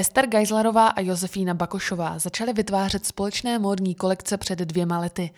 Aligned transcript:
Ester 0.00 0.26
Geislerová 0.26 0.86
a 0.86 1.00
Josefína 1.00 1.54
Bakošová 1.54 2.18
začaly 2.18 2.52
vytvářet 2.52 3.06
společné 3.06 3.58
módní 3.58 3.94
kolekce 3.94 4.36
před 4.36 4.58
dvěma 4.58 4.98
lety. 4.98 5.30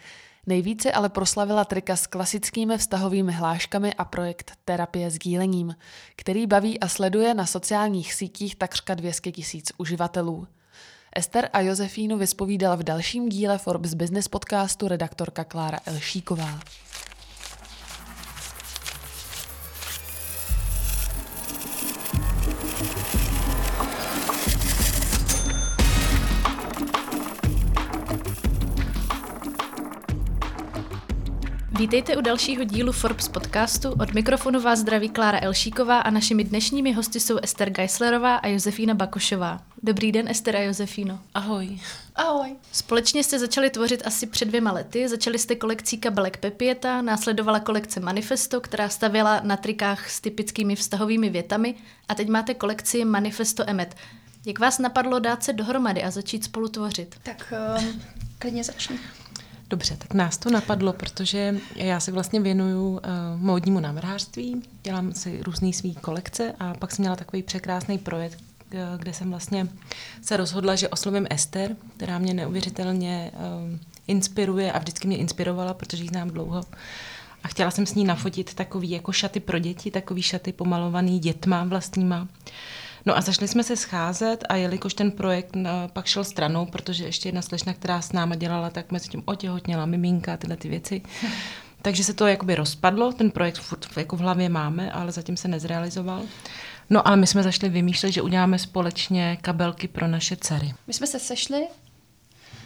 Nejvíce 0.46 0.92
ale 0.92 1.08
proslavila 1.08 1.64
trika 1.64 1.96
s 1.96 2.06
klasickými 2.06 2.78
vztahovými 2.78 3.32
hláškami 3.32 3.94
a 3.94 4.04
projekt 4.04 4.52
Terapie 4.64 5.10
s 5.10 5.18
dílením, 5.18 5.76
který 6.16 6.46
baví 6.46 6.80
a 6.80 6.88
sleduje 6.88 7.34
na 7.34 7.46
sociálních 7.46 8.14
sítích 8.14 8.56
takřka 8.56 8.94
200 8.94 9.32
tisíc 9.32 9.72
uživatelů. 9.78 10.46
Ester 11.16 11.48
a 11.52 11.60
Josefínu 11.60 12.18
vyspovídala 12.18 12.76
v 12.76 12.82
dalším 12.82 13.28
díle 13.28 13.58
Forbes 13.58 13.94
Business 13.94 14.28
podcastu 14.28 14.88
redaktorka 14.88 15.44
Klára 15.44 15.78
Elšíková. 15.86 16.60
Vítejte 31.78 32.16
u 32.16 32.20
dalšího 32.20 32.64
dílu 32.64 32.92
Forbes 32.92 33.28
podcastu. 33.28 33.90
Od 33.90 34.14
mikrofonu 34.14 34.60
vás 34.60 34.78
zdraví 34.78 35.08
Klára 35.08 35.38
Elšíková 35.42 35.98
a 36.00 36.10
našimi 36.10 36.44
dnešními 36.44 36.92
hosty 36.92 37.20
jsou 37.20 37.38
Ester 37.42 37.70
Geislerová 37.70 38.36
a 38.36 38.46
Josefína 38.46 38.94
Bakošová. 38.94 39.60
Dobrý 39.82 40.12
den, 40.12 40.28
Ester 40.28 40.56
a 40.56 40.60
Josefíno. 40.60 41.20
Ahoj. 41.34 41.78
Ahoj. 42.14 42.56
Společně 42.72 43.24
jste 43.24 43.38
začali 43.38 43.70
tvořit 43.70 44.06
asi 44.06 44.26
před 44.26 44.44
dvěma 44.44 44.72
lety. 44.72 45.08
Začali 45.08 45.38
jste 45.38 45.54
kolekcí 45.54 45.98
kabelek 45.98 46.36
Pepieta, 46.36 47.02
následovala 47.02 47.60
kolekce 47.60 48.00
Manifesto, 48.00 48.60
která 48.60 48.88
stavěla 48.88 49.40
na 49.44 49.56
trikách 49.56 50.10
s 50.10 50.20
typickými 50.20 50.76
vztahovými 50.76 51.30
větami 51.30 51.74
a 52.08 52.14
teď 52.14 52.28
máte 52.28 52.54
kolekci 52.54 53.04
Manifesto 53.04 53.64
Emet. 53.70 53.94
Jak 54.46 54.58
vás 54.58 54.78
napadlo 54.78 55.18
dát 55.18 55.42
se 55.44 55.52
dohromady 55.52 56.02
a 56.02 56.10
začít 56.10 56.44
spolu 56.44 56.68
tvořit? 56.68 57.14
Tak 57.22 57.52
um, 57.78 58.02
klidně 58.38 58.64
začni. 58.64 58.98
Dobře, 59.72 59.96
tak 59.96 60.14
nás 60.14 60.38
to 60.38 60.50
napadlo, 60.50 60.92
protože 60.92 61.54
já 61.76 62.00
se 62.00 62.12
vlastně 62.12 62.40
věnuju 62.40 62.90
uh, 62.90 63.00
módnímu 63.36 63.80
návrhářství, 63.80 64.62
dělám 64.82 65.12
si 65.12 65.42
různé 65.42 65.72
svý 65.72 65.94
kolekce 65.94 66.54
a 66.58 66.74
pak 66.74 66.90
jsem 66.92 67.02
měla 67.02 67.16
takový 67.16 67.42
překrásný 67.42 67.98
projekt, 67.98 68.38
uh, 68.74 68.80
kde 68.98 69.12
jsem 69.12 69.30
vlastně 69.30 69.68
se 70.22 70.36
rozhodla, 70.36 70.74
že 70.76 70.88
oslovím 70.88 71.26
Ester, 71.30 71.76
která 71.96 72.18
mě 72.18 72.34
neuvěřitelně 72.34 73.30
uh, 73.34 73.78
inspiruje 74.06 74.72
a 74.72 74.78
vždycky 74.78 75.08
mě 75.08 75.16
inspirovala, 75.16 75.74
protože 75.74 76.02
ji 76.02 76.08
znám 76.08 76.30
dlouho. 76.30 76.64
A 77.44 77.48
chtěla 77.48 77.70
jsem 77.70 77.86
s 77.86 77.94
ní 77.94 78.04
nafotit 78.04 78.54
takový 78.54 78.90
jako 78.90 79.12
šaty 79.12 79.40
pro 79.40 79.58
děti, 79.58 79.90
takový 79.90 80.22
šaty 80.22 80.52
pomalovaný 80.52 81.18
dětma 81.18 81.64
vlastníma. 81.64 82.28
No 83.06 83.16
a 83.16 83.20
zašli 83.20 83.48
jsme 83.48 83.64
se 83.64 83.76
scházet 83.76 84.44
a 84.48 84.56
jelikož 84.56 84.94
ten 84.94 85.10
projekt 85.10 85.56
uh, 85.56 85.62
pak 85.92 86.06
šel 86.06 86.24
stranou, 86.24 86.66
protože 86.66 87.04
ještě 87.04 87.28
jedna 87.28 87.42
slečna, 87.42 87.72
která 87.72 88.02
s 88.02 88.12
náma 88.12 88.34
dělala, 88.34 88.70
tak 88.70 88.92
mezi 88.92 89.08
tím 89.08 89.22
otěhotněla 89.24 89.86
miminka, 89.86 90.36
tyhle 90.36 90.56
ty 90.56 90.68
věci. 90.68 91.02
Takže 91.82 92.04
se 92.04 92.14
to 92.14 92.26
jakoby 92.26 92.54
rozpadlo, 92.54 93.12
ten 93.12 93.30
projekt 93.30 93.58
furt 93.58 93.86
jako 93.96 94.16
v 94.16 94.20
hlavě 94.20 94.48
máme, 94.48 94.92
ale 94.92 95.12
zatím 95.12 95.36
se 95.36 95.48
nezrealizoval. 95.48 96.22
No 96.90 97.08
ale 97.08 97.16
my 97.16 97.26
jsme 97.26 97.42
zašli 97.42 97.68
vymýšlet, 97.68 98.12
že 98.12 98.22
uděláme 98.22 98.58
společně 98.58 99.38
kabelky 99.40 99.88
pro 99.88 100.08
naše 100.08 100.36
dcery. 100.36 100.74
My 100.86 100.92
jsme 100.92 101.06
se 101.06 101.18
sešli 101.18 101.66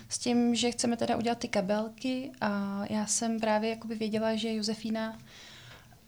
s 0.08 0.18
tím, 0.18 0.54
že 0.54 0.70
chceme 0.70 0.96
teda 0.96 1.16
udělat 1.16 1.38
ty 1.38 1.48
kabelky 1.48 2.30
a 2.40 2.82
já 2.90 3.06
jsem 3.06 3.40
právě 3.40 3.70
jakoby 3.70 3.94
věděla, 3.94 4.34
že 4.34 4.54
Josefína 4.54 5.18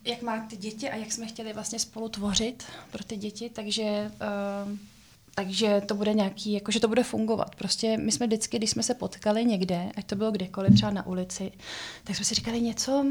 jak 0.05 0.23
má 0.23 0.47
ty 0.47 0.57
děti 0.57 0.91
a 0.91 0.97
jak 0.97 1.13
jsme 1.13 1.27
chtěli 1.27 1.53
vlastně 1.53 1.79
spolu 1.79 2.09
tvořit 2.09 2.65
pro 2.91 3.05
ty 3.05 3.17
děti, 3.17 3.51
takže, 3.51 4.11
uh, 4.65 4.79
takže 5.35 5.83
to 5.87 5.95
bude 5.95 6.15
nějaký, 6.15 6.53
jako, 6.53 6.71
že 6.71 6.81
to 6.81 6.89
bude 6.89 7.03
fungovat. 7.03 7.55
Prostě 7.55 7.97
my 7.97 8.13
jsme 8.13 8.27
vždycky, 8.27 8.57
když 8.59 8.71
jsme 8.71 8.83
se 8.83 8.95
potkali 8.95 9.45
někde, 9.45 9.93
ať 9.97 10.07
to 10.07 10.17
bylo 10.17 10.31
kdekoliv, 10.31 10.75
třeba 10.75 10.91
na 10.91 11.07
ulici, 11.07 11.53
tak 12.05 12.17
jsme 12.17 12.25
si 12.25 12.35
říkali 12.35 12.61
něco, 12.61 13.07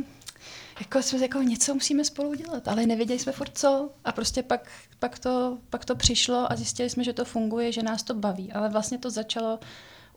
jako 0.79 1.01
jsme 1.01 1.19
jako 1.19 1.41
něco 1.41 1.73
musíme 1.73 2.06
spolu 2.06 2.34
dělat, 2.34 2.67
ale 2.67 2.85
nevěděli 2.85 3.19
jsme 3.19 3.31
furt 3.31 3.57
co. 3.57 3.89
A 4.06 4.12
prostě 4.12 4.44
pak, 4.44 4.69
pak, 5.00 5.19
to, 5.19 5.57
pak 5.69 5.85
to 5.85 5.95
přišlo 5.95 6.51
a 6.51 6.56
zjistili 6.56 6.89
jsme, 6.89 7.03
že 7.03 7.13
to 7.13 7.25
funguje, 7.25 7.72
že 7.72 7.83
nás 7.83 8.03
to 8.03 8.13
baví, 8.13 8.51
ale 8.51 8.69
vlastně 8.69 8.97
to 8.97 9.09
začalo 9.09 9.59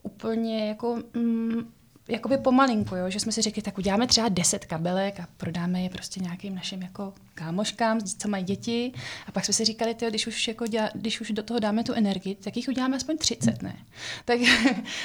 úplně 0.03 0.67
jako 0.67 1.03
mm, 1.13 1.73
jakoby 2.11 2.37
pomalinku, 2.37 2.95
jo? 2.95 3.09
že 3.09 3.19
jsme 3.19 3.31
si 3.31 3.41
řekli, 3.41 3.61
tak 3.61 3.77
uděláme 3.77 4.07
třeba 4.07 4.29
10 4.29 4.65
kabelek 4.65 5.19
a 5.19 5.27
prodáme 5.37 5.81
je 5.81 5.89
prostě 5.89 6.19
nějakým 6.19 6.55
našim 6.55 6.81
jako 6.81 7.13
kámoškám, 7.35 8.01
co 8.01 8.27
mají 8.27 8.43
děti. 8.43 8.91
A 9.27 9.31
pak 9.31 9.45
jsme 9.45 9.53
si 9.53 9.65
říkali, 9.65 9.95
tyjo, 9.95 10.09
když, 10.09 10.27
už 10.27 10.47
jako 10.47 10.67
děla, 10.67 10.89
když 10.93 11.21
už 11.21 11.31
do 11.31 11.43
toho 11.43 11.59
dáme 11.59 11.83
tu 11.83 11.93
energii, 11.93 12.35
tak 12.35 12.57
jich 12.57 12.67
uděláme 12.67 12.97
aspoň 12.97 13.17
30, 13.17 13.61
ne? 13.61 13.75
Tak, 14.25 14.39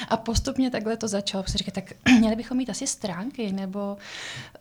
a 0.09 0.17
postupně 0.17 0.69
takhle 0.69 0.97
to 0.97 1.07
začalo. 1.07 1.43
Si 1.47 1.57
říkali, 1.57 1.73
tak 1.73 1.93
měli 2.19 2.35
bychom 2.35 2.57
mít 2.57 2.69
asi 2.69 2.87
stránky, 2.87 3.51
nebo 3.51 3.97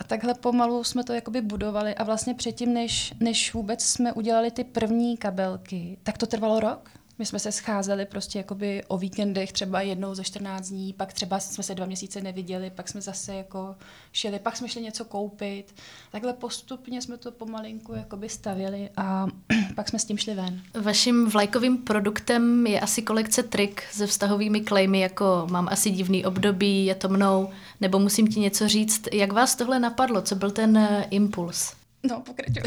a 0.00 0.04
takhle 0.04 0.34
pomalu 0.34 0.84
jsme 0.84 1.04
to 1.04 1.12
jakoby 1.12 1.40
budovali. 1.40 1.94
A 1.94 2.04
vlastně 2.04 2.34
předtím, 2.34 2.74
než, 2.74 3.14
než 3.20 3.54
vůbec 3.54 3.82
jsme 3.84 4.12
udělali 4.12 4.50
ty 4.50 4.64
první 4.64 5.16
kabelky, 5.16 5.98
tak 6.02 6.18
to 6.18 6.26
trvalo 6.26 6.60
rok. 6.60 6.90
My 7.18 7.26
jsme 7.26 7.38
se 7.38 7.52
scházeli 7.52 8.06
prostě 8.06 8.38
jakoby 8.38 8.82
o 8.88 8.98
víkendech 8.98 9.52
třeba 9.52 9.80
jednou 9.80 10.14
za 10.14 10.22
14 10.22 10.68
dní, 10.68 10.92
pak 10.92 11.12
třeba 11.12 11.40
jsme 11.40 11.64
se 11.64 11.74
dva 11.74 11.86
měsíce 11.86 12.20
neviděli, 12.20 12.70
pak 12.70 12.88
jsme 12.88 13.00
zase 13.00 13.34
jako 13.34 13.76
šli, 14.12 14.38
pak 14.38 14.56
jsme 14.56 14.68
šli 14.68 14.82
něco 14.82 15.04
koupit. 15.04 15.74
Takhle 16.12 16.32
postupně 16.32 17.02
jsme 17.02 17.16
to 17.16 17.32
pomalinku 17.32 17.94
jakoby 17.94 18.28
stavěli 18.28 18.90
a 18.96 19.26
pak 19.74 19.88
jsme 19.88 19.98
s 19.98 20.04
tím 20.04 20.18
šli 20.18 20.34
ven. 20.34 20.62
Vaším 20.80 21.28
vlajkovým 21.28 21.78
produktem 21.78 22.66
je 22.66 22.80
asi 22.80 23.02
kolekce 23.02 23.42
trik 23.42 23.82
se 23.92 24.06
vztahovými 24.06 24.60
klejmy, 24.60 25.00
jako 25.00 25.46
mám 25.50 25.68
asi 25.70 25.90
divný 25.90 26.24
období, 26.24 26.86
je 26.86 26.94
to 26.94 27.08
mnou, 27.08 27.50
nebo 27.80 27.98
musím 27.98 28.26
ti 28.26 28.40
něco 28.40 28.68
říct. 28.68 29.02
Jak 29.12 29.32
vás 29.32 29.56
tohle 29.56 29.78
napadlo? 29.78 30.22
Co 30.22 30.34
byl 30.34 30.50
ten 30.50 30.76
eh, 30.76 31.06
impuls? 31.10 31.72
No, 32.02 32.20
pokračuj. 32.20 32.62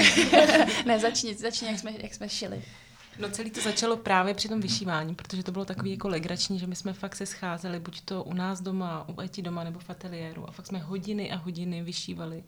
ne, 0.86 1.00
začni, 1.00 1.36
začni, 1.36 1.68
jak 1.68 1.80
jsme, 1.80 1.92
jak 1.98 2.14
jsme 2.14 2.30
šili. 2.30 2.62
No 3.20 3.30
celý 3.30 3.52
to 3.52 3.62
začalo 3.62 3.98
právě 3.98 4.34
při 4.34 4.50
tom 4.50 4.62
vyšívání, 4.62 5.16
protože 5.16 5.44
to 5.44 5.52
bylo 5.52 5.66
takový 5.66 5.92
jako 5.92 6.08
legrační, 6.08 6.60
že 6.60 6.68
my 6.68 6.76
jsme 6.76 6.94
fakt 6.94 7.16
se 7.16 7.26
scházeli, 7.26 7.80
buď 7.80 8.02
to 8.02 8.24
u 8.24 8.34
nás 8.34 8.62
doma, 8.62 9.10
u 9.10 9.22
Eti 9.22 9.42
doma, 9.42 9.64
nebo 9.64 9.80
v 9.80 9.90
ateliéru 9.90 10.50
a 10.50 10.52
fakt 10.52 10.68
jsme 10.68 10.80
hodiny 10.80 11.32
a 11.32 11.36
hodiny 11.36 11.84
vyšívali. 11.84 12.44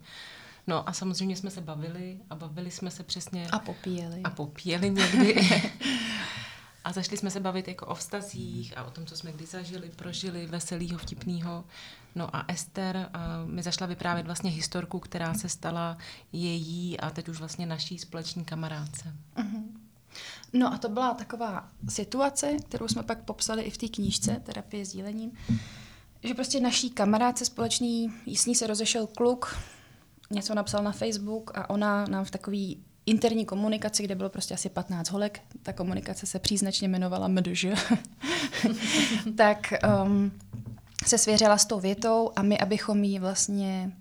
No 0.68 0.90
a 0.90 0.94
samozřejmě 0.94 1.36
jsme 1.36 1.50
se 1.50 1.62
bavili 1.62 2.18
a 2.30 2.36
bavili 2.36 2.72
jsme 2.72 2.92
se 2.92 3.04
přesně... 3.04 3.48
A 3.52 3.60
popíjeli. 3.60 4.22
A 4.24 4.30
popíjeli 4.30 4.90
někdy. 4.90 5.50
a 6.84 6.92
zašli 6.92 7.18
jsme 7.18 7.32
se 7.32 7.40
bavit 7.40 7.68
jako 7.68 7.86
o 7.86 7.96
vztazích 7.96 8.78
a 8.78 8.84
o 8.84 8.92
tom, 8.92 9.06
co 9.06 9.18
jsme 9.18 9.32
kdy 9.32 9.46
zažili, 9.46 9.90
prožili, 9.96 10.46
veselýho, 10.46 10.98
vtipného. 10.98 11.64
No 12.16 12.36
a 12.36 12.46
Ester 12.48 13.10
uh, 13.46 13.52
mi 13.52 13.64
zašla 13.64 13.88
vyprávět 13.88 14.26
vlastně 14.26 14.52
historku, 14.52 15.00
která 15.00 15.34
se 15.34 15.50
stala 15.50 15.98
její 16.32 17.00
a 17.00 17.10
teď 17.10 17.30
už 17.30 17.40
vlastně 17.40 17.66
naší 17.66 18.00
společní 18.00 18.46
kamarádce. 18.46 19.14
Uh-huh. 19.38 19.81
No 20.54 20.74
a 20.74 20.78
to 20.78 20.90
byla 20.90 21.14
taková 21.14 21.70
situace, 21.90 22.58
kterou 22.70 22.88
jsme 22.88 23.04
pak 23.04 23.24
popsali 23.24 23.64
i 23.64 23.70
v 23.70 23.78
té 23.78 23.88
knížce 23.88 24.42
Terapie 24.44 24.86
s 24.86 24.92
dílením, 24.92 25.32
že 26.24 26.34
prostě 26.34 26.60
naší 26.60 26.90
kamarádce 26.90 27.46
společný, 27.46 28.14
jísní 28.26 28.56
se 28.56 28.68
rozešel 28.68 29.08
kluk, 29.08 29.58
něco 30.32 30.56
napsal 30.56 30.84
na 30.84 30.92
Facebook 30.92 31.58
a 31.58 31.70
ona 31.70 32.06
nám 32.06 32.26
v 32.26 32.32
takový 32.32 32.84
interní 33.06 33.46
komunikaci, 33.46 34.04
kde 34.04 34.16
bylo 34.16 34.30
prostě 34.30 34.54
asi 34.54 34.70
15 34.70 35.10
holek, 35.10 35.42
ta 35.64 35.74
komunikace 35.74 36.26
se 36.26 36.40
příznačně 36.40 36.88
jmenovala 36.88 37.28
MDŽ, 37.28 37.66
tak 39.36 39.74
um, 40.04 40.32
se 41.06 41.18
svěřila 41.18 41.58
s 41.58 41.66
tou 41.66 41.80
větou 41.80 42.32
a 42.36 42.42
my, 42.42 42.60
abychom 42.60 43.04
jí 43.04 43.20
vlastně 43.20 43.92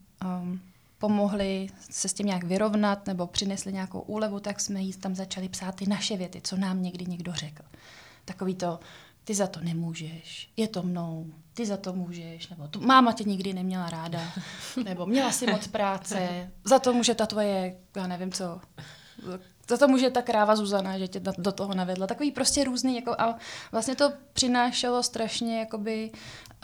um, 0.42 0.60
pomohli 1.00 1.68
se 1.90 2.08
s 2.08 2.12
tím 2.12 2.26
nějak 2.26 2.44
vyrovnat 2.44 3.06
nebo 3.06 3.26
přinesli 3.26 3.72
nějakou 3.72 4.00
úlevu, 4.00 4.40
tak 4.40 4.60
jsme 4.60 4.80
jí 4.80 4.92
tam 4.92 5.14
začali 5.14 5.48
psát 5.48 5.74
ty 5.74 5.86
naše 5.86 6.16
věty, 6.16 6.40
co 6.40 6.56
nám 6.56 6.82
někdy 6.82 7.04
někdo 7.04 7.32
řekl. 7.32 7.62
Takový 8.24 8.54
to, 8.54 8.80
ty 9.24 9.34
za 9.34 9.46
to 9.46 9.60
nemůžeš, 9.60 10.50
je 10.56 10.68
to 10.68 10.82
mnou, 10.82 11.26
ty 11.54 11.66
za 11.66 11.76
to 11.76 11.92
můžeš, 11.92 12.48
nebo 12.48 12.68
tu, 12.68 12.80
máma 12.80 13.12
tě 13.12 13.24
nikdy 13.24 13.52
neměla 13.52 13.90
ráda, 13.90 14.20
nebo 14.84 15.06
měla 15.06 15.32
si 15.32 15.46
moc 15.46 15.66
práce, 15.66 16.50
za 16.64 16.78
to 16.78 16.92
může 16.92 17.14
ta 17.14 17.26
tvoje, 17.26 17.76
já 17.96 18.06
nevím 18.06 18.32
co, 18.32 18.60
za 19.70 19.76
to 19.76 19.88
může 19.88 20.10
ta 20.10 20.22
kráva 20.22 20.56
Zuzana, 20.56 20.98
že 20.98 21.08
tě 21.08 21.20
do 21.38 21.52
toho 21.52 21.74
navedla. 21.74 22.06
Takový 22.06 22.30
prostě 22.30 22.64
různý, 22.64 22.96
jako, 22.96 23.14
a 23.18 23.36
vlastně 23.72 23.94
to 23.94 24.12
přinášelo 24.32 25.02
strašně 25.02 25.58
jakoby 25.58 26.10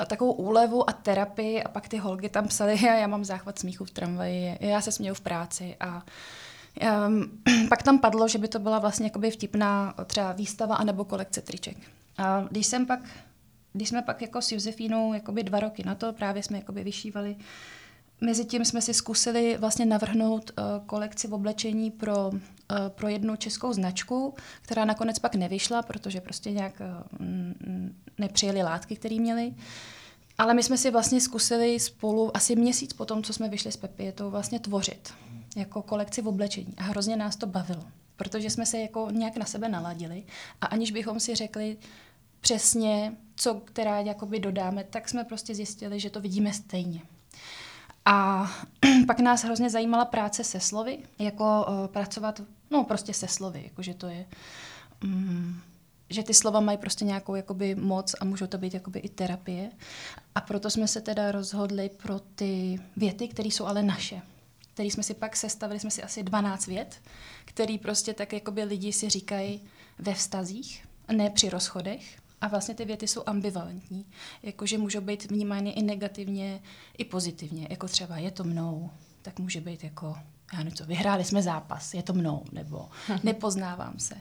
takovou 0.07 0.33
úlevu 0.33 0.91
a 0.91 0.93
terapii 0.93 1.63
a 1.63 1.69
pak 1.69 1.89
ty 1.89 1.97
holky 1.97 2.29
tam 2.29 2.49
psaly, 2.49 2.75
a 2.75 2.95
já 2.95 3.07
mám 3.07 3.25
záchvat 3.25 3.59
smíchu 3.59 3.85
v 3.85 3.91
tramvaji, 3.91 4.59
já 4.61 4.81
se 4.81 4.93
směju 4.93 5.15
v 5.15 5.21
práci 5.21 5.77
a 5.81 6.03
um, 7.07 7.43
pak 7.69 7.83
tam 7.83 7.99
padlo, 7.99 8.29
že 8.29 8.39
by 8.39 8.49
to 8.49 8.59
byla 8.59 8.79
vlastně 8.79 9.07
jakoby 9.07 9.31
vtipná 9.31 9.95
třeba 10.07 10.33
výstava 10.33 10.77
anebo 10.77 11.05
kolekce 11.05 11.43
triček. 11.43 11.77
A 12.19 12.45
když 12.51 12.67
jsem 12.67 12.87
pak, 12.87 13.01
když 13.73 13.89
jsme 13.89 14.03
pak 14.03 14.23
jako 14.23 14.43
s 14.43 14.53
Josefínou 14.53 15.15
jakoby 15.15 15.43
dva 15.43 15.61
roky 15.61 15.83
na 15.87 15.95
to, 15.95 16.13
právě 16.13 16.43
jsme 16.43 16.59
jakoby 16.59 16.85
vyšívali, 16.85 17.37
Mezitím 18.21 18.65
jsme 18.65 18.83
si 18.83 18.95
zkusili 18.95 19.57
vlastně 19.57 19.87
navrhnout 19.87 20.51
uh, 20.51 20.87
kolekci 20.87 21.29
v 21.29 21.35
oblečení 21.35 21.91
pro 21.91 22.31
pro 22.89 23.09
jednu 23.09 23.37
českou 23.37 23.73
značku, 23.73 24.35
která 24.63 24.85
nakonec 24.85 25.19
pak 25.19 25.35
nevyšla, 25.35 25.83
protože 25.83 26.21
prostě 26.21 26.51
nějak 26.51 26.81
uh, 26.81 27.27
nepřijeli 28.19 28.63
látky, 28.63 28.97
které 28.97 29.17
měli. 29.17 29.55
Ale 30.39 30.55
my 30.55 30.63
jsme 30.63 30.79
si 30.79 30.91
vlastně 30.91 31.21
zkusili 31.21 31.81
spolu 31.81 32.37
asi 32.37 32.57
měsíc 32.57 32.93
po 32.93 33.05
tom, 33.05 33.23
co 33.23 33.33
jsme 33.33 33.49
vyšli 33.49 33.73
z 33.73 33.77
Pepietou, 33.77 34.31
vlastně 34.31 34.61
tvořit 34.61 35.13
jako 35.57 35.83
kolekci 35.83 36.23
v 36.23 36.29
oblečení. 36.29 36.75
A 36.77 36.83
hrozně 36.83 37.17
nás 37.17 37.37
to 37.37 37.47
bavilo, 37.47 37.85
protože 38.17 38.51
jsme 38.51 38.67
se 38.67 38.79
jako 38.79 39.09
nějak 39.11 39.37
na 39.37 39.45
sebe 39.45 39.69
naladili 39.69 40.23
a 40.61 40.67
aniž 40.67 40.91
bychom 40.91 41.21
si 41.21 41.35
řekli 41.35 41.77
přesně, 42.41 43.13
co 43.37 43.55
která 43.55 44.01
jakoby 44.01 44.41
dodáme, 44.41 44.85
tak 44.85 45.09
jsme 45.09 45.25
prostě 45.25 45.55
zjistili, 45.55 46.01
že 46.01 46.11
to 46.11 46.21
vidíme 46.21 46.53
stejně. 46.53 47.01
A 48.05 48.47
pak 49.07 49.21
nás 49.21 49.45
hrozně 49.45 49.71
zajímala 49.71 50.05
práce 50.05 50.45
se 50.45 50.61
slovy, 50.61 50.99
jako 51.19 51.67
uh, 51.69 51.87
pracovat, 51.87 52.41
no 52.71 52.85
prostě 52.85 53.15
se 53.15 53.29
slovy, 53.29 53.63
jakože 53.65 53.95
to 53.95 54.07
je, 54.07 54.27
um, 55.05 55.61
že 56.11 56.23
ty 56.23 56.35
slova 56.35 56.61
mají 56.61 56.79
prostě 56.79 57.05
nějakou 57.05 57.35
jakoby 57.35 57.75
moc 57.75 58.15
a 58.21 58.25
můžou 58.25 58.47
to 58.47 58.59
být 58.59 58.75
jakoby 58.75 58.99
i 58.99 59.09
terapie. 59.09 59.71
A 60.35 60.41
proto 60.41 60.71
jsme 60.71 60.89
se 60.89 61.01
teda 61.01 61.33
rozhodli 61.33 61.89
pro 61.89 62.19
ty 62.19 62.81
věty, 62.97 63.29
které 63.29 63.49
jsou 63.49 63.67
ale 63.67 63.83
naše 63.83 64.23
který 64.77 64.91
jsme 64.91 65.03
si 65.03 65.15
pak 65.15 65.37
sestavili, 65.37 65.81
jsme 65.81 65.91
si 65.91 66.03
asi 66.03 66.23
12 66.23 66.67
vět, 66.67 67.03
který 67.45 67.79
prostě 67.79 68.15
tak 68.15 68.33
jakoby 68.33 68.65
lidi 68.65 68.93
si 68.93 69.09
říkají 69.09 69.61
ve 69.99 70.15
vztazích, 70.15 70.87
ne 71.13 71.31
při 71.31 71.51
rozchodech. 71.51 72.19
A 72.41 72.49
vlastně 72.49 72.75
ty 72.75 72.85
věty 72.85 73.09
jsou 73.09 73.23
ambivalentní, 73.27 74.07
jakože 74.43 74.79
můžou 74.79 75.01
být 75.01 75.31
vnímány 75.31 75.71
i 75.71 75.83
negativně, 75.83 76.63
i 76.99 77.05
pozitivně, 77.05 77.67
jako 77.71 77.89
třeba 77.89 78.19
je 78.19 78.31
to 78.31 78.45
mnou, 78.45 78.91
tak 79.23 79.39
může 79.39 79.61
být 79.61 79.85
jako, 79.85 80.17
já 80.53 80.59
nevím 80.59 80.75
co, 80.75 80.87
vyhráli 80.87 81.25
jsme 81.25 81.43
zápas, 81.43 81.95
je 81.95 82.03
to 82.03 82.13
mnou, 82.13 82.45
nebo 82.53 82.89
nepoznávám 83.23 83.99
se 83.99 84.15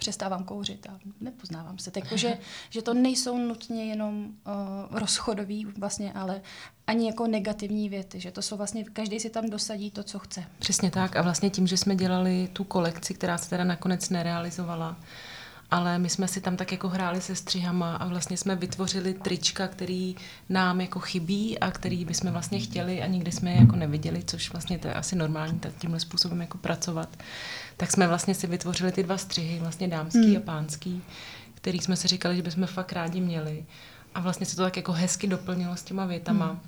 přestávám 0.00 0.44
kouřit 0.44 0.86
a 0.86 0.98
nepoznávám 1.20 1.78
se. 1.78 1.90
Takže 1.90 2.38
že 2.70 2.82
to 2.82 2.94
nejsou 2.94 3.38
nutně 3.38 3.84
jenom 3.84 4.24
uh, 4.24 4.98
rozchodový 4.98 5.64
vlastně, 5.64 6.12
ale 6.12 6.40
ani 6.86 7.06
jako 7.06 7.26
negativní 7.26 7.88
věty, 7.88 8.20
že 8.20 8.30
to 8.30 8.42
jsou 8.42 8.56
vlastně, 8.56 8.84
každý 8.84 9.20
si 9.20 9.30
tam 9.30 9.50
dosadí 9.50 9.90
to, 9.90 10.02
co 10.02 10.18
chce. 10.18 10.44
Přesně 10.58 10.90
tak 10.90 11.16
a 11.16 11.22
vlastně 11.22 11.50
tím, 11.50 11.66
že 11.66 11.76
jsme 11.76 11.96
dělali 11.96 12.48
tu 12.52 12.64
kolekci, 12.64 13.14
která 13.14 13.38
se 13.38 13.50
teda 13.50 13.64
nakonec 13.64 14.10
nerealizovala, 14.10 14.96
ale 15.70 15.98
my 15.98 16.08
jsme 16.08 16.28
si 16.28 16.40
tam 16.40 16.56
tak 16.56 16.72
jako 16.72 16.88
hráli 16.88 17.20
se 17.20 17.34
střihama 17.34 17.96
a 17.96 18.06
vlastně 18.06 18.36
jsme 18.36 18.56
vytvořili 18.56 19.14
trička, 19.14 19.68
který 19.68 20.16
nám 20.48 20.80
jako 20.80 21.00
chybí 21.00 21.58
a 21.58 21.70
který 21.70 22.04
bychom 22.04 22.30
vlastně 22.30 22.60
chtěli 22.60 23.02
a 23.02 23.06
nikdy 23.06 23.32
jsme 23.32 23.50
je 23.50 23.60
jako 23.60 23.76
neviděli, 23.76 24.22
což 24.26 24.52
vlastně 24.52 24.78
to 24.78 24.88
je 24.88 24.94
asi 24.94 25.16
normální 25.16 25.60
tímhle 25.78 26.00
způsobem 26.00 26.40
jako 26.40 26.58
pracovat. 26.58 27.08
Tak 27.76 27.90
jsme 27.90 28.08
vlastně 28.08 28.34
si 28.34 28.46
vytvořili 28.46 28.92
ty 28.92 29.02
dva 29.02 29.18
střihy, 29.18 29.58
vlastně 29.58 29.88
dámský 29.88 30.26
hmm. 30.26 30.36
a 30.36 30.40
pánský, 30.40 31.02
který 31.54 31.78
jsme 31.78 31.96
si 31.96 32.08
říkali, 32.08 32.36
že 32.36 32.42
bychom 32.42 32.66
fakt 32.66 32.92
rádi 32.92 33.20
měli. 33.20 33.64
A 34.14 34.20
vlastně 34.20 34.46
se 34.46 34.56
to 34.56 34.62
tak 34.62 34.76
jako 34.76 34.92
hezky 34.92 35.26
doplnilo 35.26 35.76
s 35.76 35.82
těma 35.82 36.04
větama. 36.04 36.46
Hmm. 36.46 36.60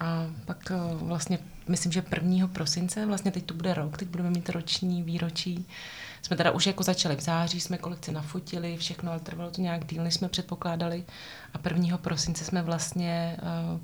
A 0.00 0.26
pak 0.44 0.70
eh, 0.70 0.76
vlastně, 0.94 1.38
myslím, 1.68 1.92
že 1.92 2.04
1. 2.14 2.46
prosince, 2.46 3.06
vlastně 3.06 3.30
teď 3.30 3.44
to 3.44 3.54
bude 3.54 3.74
rok, 3.74 3.96
teď 3.96 4.08
budeme 4.08 4.30
mít 4.30 4.48
roční 4.48 5.02
výročí, 5.02 5.66
jsme 6.22 6.36
teda 6.36 6.50
už 6.50 6.66
jako 6.66 6.82
začali 6.82 7.16
v 7.16 7.20
září, 7.20 7.60
jsme 7.60 7.78
kolekci 7.78 8.12
nafotili, 8.12 8.76
všechno, 8.76 9.10
ale 9.10 9.20
trvalo 9.20 9.50
to 9.50 9.60
nějak 9.60 9.86
díl, 9.86 10.04
než 10.04 10.14
jsme 10.14 10.28
předpokládali. 10.28 11.04
A 11.54 11.68
1. 11.68 11.98
prosince 11.98 12.44
jsme 12.44 12.62
vlastně 12.62 13.36
uh, 13.74 13.80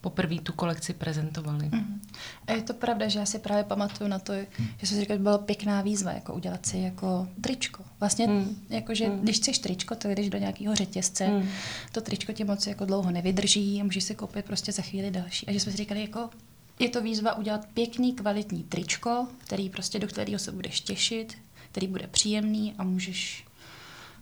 poprvé 0.00 0.40
tu 0.40 0.52
kolekci 0.52 0.92
prezentovali. 0.92 1.68
Mm. 1.72 2.02
A 2.46 2.52
je 2.52 2.62
to 2.62 2.74
pravda, 2.74 3.08
že 3.08 3.18
já 3.18 3.26
si 3.26 3.38
právě 3.38 3.64
pamatuju 3.64 4.08
na 4.08 4.18
to, 4.18 4.32
že 4.78 4.86
jsem 4.86 4.96
si 4.96 5.00
říkala, 5.00 5.16
že 5.16 5.22
byla 5.22 5.38
pěkná 5.38 5.82
výzva, 5.82 6.12
jako 6.12 6.34
udělat 6.34 6.66
si 6.66 6.78
jako 6.78 7.28
tričko. 7.40 7.84
Vlastně, 8.00 8.26
mm. 8.26 8.66
jakože 8.70 9.08
mm. 9.08 9.20
když 9.20 9.36
chceš 9.36 9.58
tričko, 9.58 9.94
to 9.94 10.08
jdeš 10.08 10.30
do 10.30 10.38
nějakého 10.38 10.74
řetězce, 10.74 11.28
mm. 11.28 11.48
to 11.92 12.00
tričko 12.00 12.32
ti 12.32 12.44
moc 12.44 12.66
jako 12.66 12.84
dlouho 12.84 13.10
nevydrží 13.10 13.80
a 13.80 13.84
můžeš 13.84 14.04
si 14.04 14.14
koupit 14.14 14.44
prostě 14.44 14.72
za 14.72 14.82
chvíli 14.82 15.10
další. 15.10 15.46
A 15.46 15.52
že 15.52 15.60
jsme 15.60 15.72
si 15.72 15.78
říkali, 15.78 16.00
jako 16.00 16.30
je 16.78 16.88
to 16.88 17.02
výzva 17.02 17.34
udělat 17.34 17.66
pěkný, 17.74 18.12
kvalitní 18.12 18.62
tričko, 18.64 19.28
který 19.38 19.70
prostě 19.70 19.98
do 19.98 20.06
kterého 20.06 20.38
se 20.38 20.52
budeš 20.52 20.80
těšit, 20.80 21.34
který 21.76 21.86
bude 21.86 22.06
příjemný 22.06 22.74
a 22.78 22.84
můžeš 22.84 23.44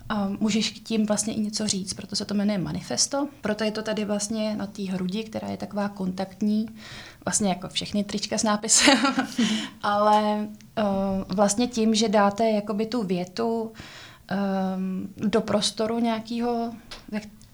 a 0.08 0.28
můžeš 0.28 0.70
tím 0.70 1.06
vlastně 1.06 1.34
i 1.34 1.40
něco 1.40 1.68
říct, 1.68 1.94
proto 1.94 2.16
se 2.16 2.24
to 2.24 2.34
jmenuje 2.34 2.58
manifesto. 2.58 3.28
Proto 3.40 3.64
je 3.64 3.70
to 3.70 3.82
tady 3.82 4.04
vlastně 4.04 4.56
na 4.56 4.66
té 4.66 4.82
hrudi, 4.82 5.24
která 5.24 5.48
je 5.48 5.56
taková 5.56 5.88
kontaktní, 5.88 6.66
vlastně 7.24 7.48
jako 7.48 7.68
všechny 7.68 8.04
trička 8.04 8.38
s 8.38 8.42
nápisem, 8.42 8.98
ale 9.82 10.48
uh, 10.78 11.36
vlastně 11.36 11.66
tím, 11.66 11.94
že 11.94 12.08
dáte 12.08 12.50
jakoby 12.50 12.86
tu 12.86 13.02
větu 13.02 13.62
um, 13.62 15.08
do 15.16 15.40
prostoru 15.40 15.98
nějakého, 15.98 16.72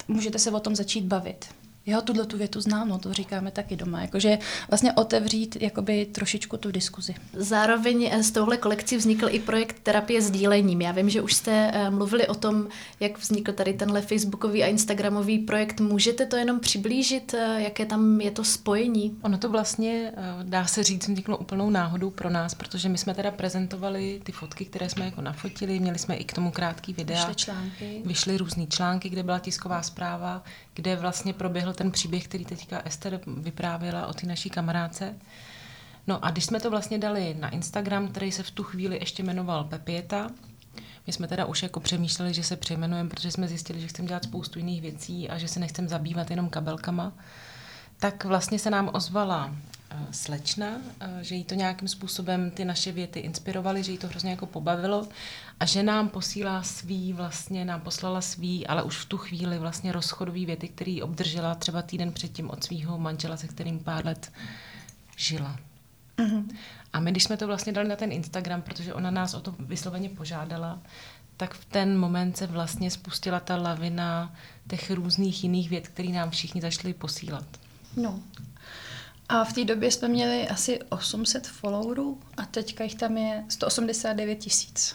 můžete 0.08 0.38
se 0.38 0.50
o 0.50 0.61
tom 0.61 0.76
začít 0.76 1.05
bavit 1.05 1.59
jo, 1.90 2.00
tuhle 2.00 2.26
tu 2.26 2.38
větu 2.38 2.60
znám, 2.60 2.88
no 2.88 2.98
to 2.98 3.12
říkáme 3.12 3.50
taky 3.50 3.76
doma, 3.76 4.00
jakože 4.00 4.38
vlastně 4.69 4.92
otevřít 4.92 5.56
jakoby 5.60 6.06
trošičku 6.06 6.56
tu 6.56 6.70
diskuzi. 6.70 7.14
Zároveň 7.32 8.10
z 8.22 8.31
eh, 8.31 8.32
touhle 8.32 8.56
kolekcí 8.56 8.96
vznikl 8.96 9.28
i 9.31 9.38
projekt 9.38 9.76
terapie 9.82 10.22
s 10.22 10.31
dílením. 10.31 10.81
Já 10.81 10.92
vím, 10.92 11.10
že 11.10 11.22
už 11.22 11.34
jste 11.34 11.70
eh, 11.75 11.90
mluvili 11.90 12.28
o 12.28 12.34
tom, 12.34 12.69
jak 13.00 13.19
vznikl 13.19 13.52
tady 13.52 13.72
tenhle 13.72 14.02
facebookový 14.02 14.62
a 14.64 14.66
instagramový 14.66 15.38
projekt. 15.38 15.81
Můžete 15.81 16.26
to 16.26 16.37
jenom 16.37 16.60
přiblížit, 16.60 17.34
eh, 17.34 17.62
jaké 17.62 17.87
tam 17.87 18.20
je 18.20 18.31
to 18.31 18.44
spojení? 18.44 19.16
Ono 19.22 19.38
to 19.38 19.48
vlastně, 19.48 20.12
dá 20.42 20.66
se 20.66 20.82
říct, 20.82 21.08
vzniklo 21.08 21.37
úplnou 21.37 21.70
náhodou 21.70 22.10
pro 22.10 22.31
nás, 22.31 22.54
protože 22.54 22.88
my 22.88 22.98
jsme 22.98 23.14
teda 23.14 23.31
prezentovali 23.31 24.20
ty 24.22 24.32
fotky, 24.32 24.64
které 24.64 24.88
jsme 24.88 25.04
jako 25.04 25.20
nafotili, 25.20 25.81
měli 25.81 25.98
jsme 25.98 26.16
i 26.16 26.25
k 26.25 26.32
tomu 26.32 26.50
krátký 26.50 26.92
videa. 26.92 27.19
Vyšly 27.19 27.34
články. 27.34 28.02
Vyšly 28.04 28.37
různý 28.37 28.66
články, 28.66 29.08
kde 29.08 29.22
byla 29.22 29.38
tisková 29.38 29.82
zpráva, 29.82 30.42
kde 30.80 30.96
vlastně 30.96 31.32
proběhl 31.32 31.72
ten 31.72 31.90
příběh, 31.90 32.24
který 32.24 32.44
teďka 32.44 32.82
Ester 32.84 33.20
vyprávěla 33.26 34.06
o 34.06 34.12
té 34.12 34.26
naší 34.26 34.50
kamarádce. 34.50 35.14
No 36.06 36.24
a 36.24 36.30
když 36.30 36.44
jsme 36.44 36.60
to 36.60 36.70
vlastně 36.70 36.98
dali 36.98 37.36
na 37.40 37.48
Instagram, 37.48 38.08
který 38.08 38.32
se 38.32 38.42
v 38.42 38.50
tu 38.50 38.62
chvíli 38.62 38.98
ještě 39.00 39.22
jmenoval 39.22 39.64
Pepieta, 39.64 40.30
my 41.06 41.12
jsme 41.12 41.28
teda 41.28 41.44
už 41.44 41.62
jako 41.62 41.80
přemýšleli, 41.80 42.34
že 42.34 42.44
se 42.44 42.56
přejmenujeme, 42.56 43.10
protože 43.10 43.30
jsme 43.30 43.48
zjistili, 43.48 43.80
že 43.80 43.86
chceme 43.86 44.08
dělat 44.08 44.24
spoustu 44.24 44.58
jiných 44.58 44.82
věcí 44.82 45.30
a 45.30 45.38
že 45.38 45.48
se 45.48 45.60
nechceme 45.60 45.88
zabývat 45.88 46.30
jenom 46.30 46.48
kabelkama, 46.48 47.12
tak 47.96 48.24
vlastně 48.24 48.58
se 48.58 48.70
nám 48.70 48.90
ozvala 48.92 49.54
slečna, 50.10 50.66
eh, 51.00 51.19
že 51.20 51.34
jí 51.34 51.44
to 51.44 51.54
nějakým 51.54 51.88
způsobem 51.88 52.50
ty 52.50 52.64
naše 52.64 52.92
věty 52.92 53.20
inspirovaly, 53.20 53.82
že 53.82 53.92
jí 53.92 53.98
to 53.98 54.06
hrozně 54.06 54.31
jako 54.31 54.46
pobavilo 54.46 55.08
a 55.60 55.66
že 55.66 55.82
nám 55.82 56.08
posílá 56.08 56.62
svý, 56.62 57.12
vlastně 57.12 57.64
nám 57.64 57.81
poslala 57.81 58.20
svý, 58.20 58.66
ale 58.66 58.82
už 58.82 58.96
v 58.96 59.04
tu 59.04 59.19
chvíli 59.19 59.58
vlastně 59.58 59.92
rozchodový 59.92 60.46
věty, 60.46 60.69
který 60.69 61.02
obdržela 61.02 61.54
třeba 61.54 61.82
týden 61.82 62.12
předtím 62.12 62.50
od 62.50 62.64
svého 62.64 62.99
manžela, 62.99 63.37
se 63.37 63.49
kterým 63.49 63.78
pár 63.78 64.06
let 64.06 64.32
žila. 65.16 65.56
Mm-hmm. 66.16 66.56
A 66.92 67.00
my, 67.00 67.11
když 67.11 67.25
jsme 67.25 67.37
to 67.37 67.47
vlastně 67.47 67.73
dali 67.73 67.88
na 67.88 67.97
ten 67.97 68.12
Instagram, 68.12 68.62
protože 68.62 68.94
ona 68.94 69.11
nás 69.11 69.35
o 69.35 69.40
to 69.40 69.54
vysloveně 69.59 70.09
požádala, 70.09 70.78
tak 71.37 71.54
v 71.54 71.64
ten 71.64 71.99
moment 71.99 72.37
se 72.37 72.47
vlastně 72.47 72.90
spustila 72.90 73.40
ta 73.40 73.56
lavina 73.56 74.35
těch 74.68 74.90
různých 74.90 75.44
jiných 75.44 75.70
věd, 75.70 75.88
které 75.88 76.09
nám 76.09 76.30
všichni 76.30 76.61
začali 76.61 76.94
posílat. 76.94 77.47
No, 77.97 78.20
a 79.30 79.44
v 79.44 79.52
té 79.52 79.64
době 79.64 79.90
jsme 79.90 80.08
měli 80.08 80.49
asi 80.49 80.78
800 80.88 81.46
followerů 81.46 82.18
a 82.37 82.46
teďka 82.46 82.84
jich 82.84 82.94
tam 82.94 83.16
je 83.16 83.44
189 83.49 84.37
tisíc. 84.37 84.94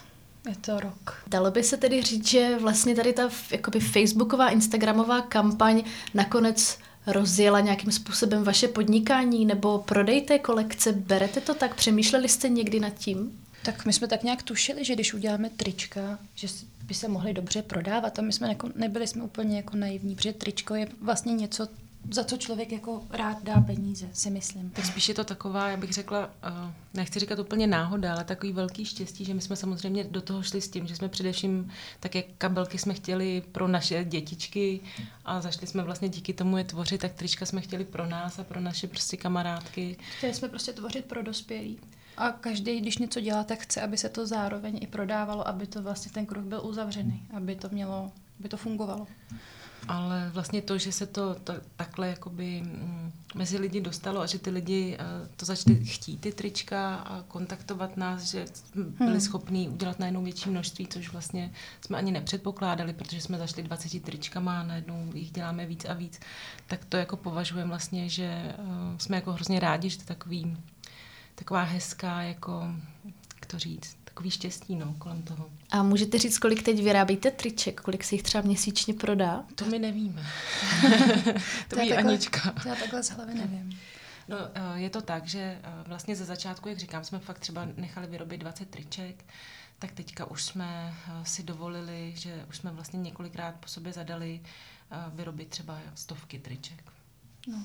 Je 0.50 0.56
to 0.56 0.80
rok. 0.80 1.24
Dalo 1.27 1.51
by 1.51 1.63
se 1.63 1.77
tedy 1.77 2.01
říct, 2.01 2.27
že 2.27 2.58
vlastně 2.60 2.96
tady 2.96 3.13
ta 3.13 3.30
jakoby 3.51 3.80
facebooková, 3.80 4.50
instagramová 4.50 5.22
kampaň 5.22 5.84
nakonec 6.13 6.77
rozjela 7.08 7.60
nějakým 7.60 7.92
způsobem 7.92 8.44
vaše 8.44 8.68
podnikání 8.68 9.46
nebo 9.46 9.80
prodej 9.80 10.22
té 10.22 10.39
kolekce? 10.39 10.92
Berete 10.92 11.42
to 11.42 11.54
tak? 11.54 11.75
Přemýšleli 11.75 12.30
jste 12.30 12.50
někdy 12.50 12.80
nad 12.80 12.94
tím? 12.94 13.42
Tak 13.63 13.86
my 13.86 13.94
jsme 13.94 14.08
tak 14.08 14.24
nějak 14.24 14.44
tušili, 14.44 14.86
že 14.86 14.94
když 14.94 15.13
uděláme 15.13 15.50
trička, 15.50 16.20
že 16.36 16.48
by 16.84 16.94
se 16.94 17.08
mohly 17.08 17.34
dobře 17.34 17.62
prodávat 17.62 18.20
a 18.20 18.22
my 18.22 18.34
jsme 18.34 18.48
jako, 18.48 18.70
nebyli 18.75 19.08
jsme 19.08 19.24
úplně 19.24 19.58
jako 19.58 19.77
naivní, 19.77 20.15
protože 20.15 20.34
tričko 20.34 20.75
je 20.75 20.88
vlastně 21.01 21.34
něco, 21.34 21.68
za 22.12 22.24
co 22.24 22.38
člověk 22.38 22.72
jako 22.72 23.04
rád 23.10 23.44
dá 23.44 23.62
peníze, 23.62 24.10
si 24.14 24.30
myslím. 24.30 24.70
Tak 24.70 24.86
spíš 24.86 25.10
je 25.10 25.16
to 25.16 25.24
taková, 25.24 25.70
já 25.70 25.78
bych 25.78 25.94
řekla, 25.94 26.26
uh, 26.26 26.72
nechci 26.94 27.20
říkat 27.20 27.40
úplně 27.40 27.68
náhoda, 27.68 28.14
ale 28.14 28.24
takový 28.24 28.54
velký 28.54 28.86
štěstí, 28.86 29.26
že 29.26 29.34
my 29.34 29.42
jsme 29.42 29.56
samozřejmě 29.56 30.04
do 30.04 30.22
toho 30.22 30.44
šli 30.44 30.62
s 30.62 30.70
tím, 30.70 30.88
že 30.88 30.96
jsme 30.96 31.10
především 31.10 31.72
také 32.00 32.22
kabelky 32.22 32.78
jsme 32.78 32.94
chtěli 32.94 33.44
pro 33.52 33.68
naše 33.68 34.04
dětičky 34.04 34.80
a 35.26 35.42
zašli 35.42 35.68
jsme 35.68 35.84
vlastně 35.84 36.10
díky 36.10 36.34
tomu 36.34 36.58
je 36.58 36.64
tvořit, 36.64 37.02
tak 37.02 37.14
trička 37.14 37.46
jsme 37.46 37.62
chtěli 37.62 37.86
pro 37.86 38.06
nás 38.06 38.40
a 38.40 38.44
pro 38.44 38.60
naše 38.60 38.88
prostě 38.88 39.18
kamarádky. 39.18 39.98
Chtěli 40.18 40.34
jsme 40.34 40.50
prostě 40.50 40.74
tvořit 40.74 41.06
pro 41.06 41.24
dospělí. 41.24 41.80
A 42.18 42.32
každý, 42.32 42.82
když 42.82 42.98
něco 42.98 43.22
dělá, 43.22 43.44
tak 43.44 43.60
chce, 43.60 43.82
aby 43.82 43.98
se 43.98 44.10
to 44.10 44.28
zároveň 44.28 44.80
i 44.82 44.88
prodávalo, 44.88 45.48
aby 45.48 45.68
to 45.68 45.82
vlastně 45.82 46.12
ten 46.12 46.26
kruh 46.26 46.44
byl 46.44 46.62
uzavřený, 46.64 47.28
aby 47.34 47.56
to 47.56 47.70
mělo 47.72 48.12
aby 48.40 48.50
to 48.50 48.58
fungovalo. 48.58 49.08
Ale 49.88 50.32
vlastně 50.34 50.62
to, 50.62 50.77
že 50.77 50.92
se 50.92 51.06
to, 51.06 51.36
to 51.36 51.54
takhle 51.75 52.08
jakoby 52.08 52.62
mm, 52.62 53.12
mezi 53.36 53.58
lidi 53.58 53.82
dostalo 53.82 54.22
a 54.22 54.25
že 54.25 54.39
ty 54.39 54.50
lidi 54.50 54.98
uh, 55.00 55.27
to 55.36 55.46
začali 55.46 55.86
chtít 55.86 56.18
ty 56.18 56.32
trička 56.32 56.96
a 56.96 57.22
kontaktovat 57.22 57.98
nás, 57.98 58.24
že 58.24 58.46
byli 58.75 59.12
hmm. 59.12 59.22
schopní 59.22 59.70
udělat 59.70 60.00
najednou 60.00 60.24
větší 60.24 60.50
množství, 60.50 60.88
což 60.88 61.12
vlastně 61.12 61.51
jsme 61.82 61.98
ani 61.98 62.12
nepředpokládali, 62.12 62.94
protože 62.94 63.22
jsme 63.22 63.38
zašli 63.38 63.63
20 63.63 64.04
tričkama 64.04 64.60
a 64.60 64.63
najednou 64.63 65.12
jich 65.13 65.32
děláme 65.32 65.65
víc 65.65 65.86
a 65.86 65.94
víc, 65.94 66.20
tak 66.68 66.86
to 66.86 66.98
jako 66.98 67.18
považujeme 67.18 67.70
vlastně, 67.70 68.10
že 68.10 68.56
uh, 68.58 68.98
jsme 68.98 69.15
jako 69.15 69.34
hrozně 69.34 69.60
rádi, 69.60 69.89
že 69.89 69.98
to 69.98 70.04
je 70.04 70.08
takový, 70.08 70.58
taková 71.36 71.63
hezká, 71.63 72.22
jako, 72.22 72.68
jak 73.36 73.46
to 73.46 73.60
říct, 73.60 73.98
takový 74.16 74.32
štěstí 74.32 74.76
no, 74.76 74.96
kolem 74.98 75.22
toho. 75.22 75.50
A 75.72 75.84
můžete 75.84 76.18
říct, 76.18 76.38
kolik 76.38 76.64
teď 76.64 76.84
vyrábíte 76.84 77.32
triček? 77.32 77.82
Kolik 77.82 78.04
se 78.04 78.16
jich 78.16 78.24
třeba 78.24 78.42
měsíčně 78.42 78.94
prodá? 78.94 79.44
To 79.56 79.66
my 79.66 79.80
nevíme. 79.80 80.26
to 81.68 81.76
ví 81.76 81.94
Anička. 81.94 82.54
Já 82.66 82.76
takhle 82.76 83.04
z 83.04 83.10
hlavy 83.10 83.34
nevím. 83.34 83.80
No, 84.28 84.38
eh, 84.54 84.80
je 84.80 84.90
to 84.90 85.02
tak, 85.02 85.28
že 85.28 85.40
eh, 85.40 85.84
vlastně 85.88 86.16
ze 86.16 86.26
začátku, 86.26 86.70
jak 86.70 86.78
říkám, 86.78 87.04
jsme 87.04 87.20
fakt 87.20 87.40
třeba 87.40 87.68
nechali 87.78 88.08
vyrobit 88.08 88.42
20 88.42 88.70
triček, 88.70 89.26
tak 89.80 89.92
teďka 89.92 90.26
už 90.26 90.44
jsme 90.44 90.94
eh, 91.08 91.26
si 91.26 91.44
dovolili, 91.44 92.14
že 92.16 92.46
už 92.50 92.58
jsme 92.58 92.72
vlastně 92.72 93.00
několikrát 93.00 93.56
po 93.56 93.68
sobě 93.68 93.94
zadali 93.94 94.42
vyrobit 95.14 95.50
třeba 95.50 95.80
stovky 95.96 96.40
triček. 96.40 96.84
No. 97.48 97.64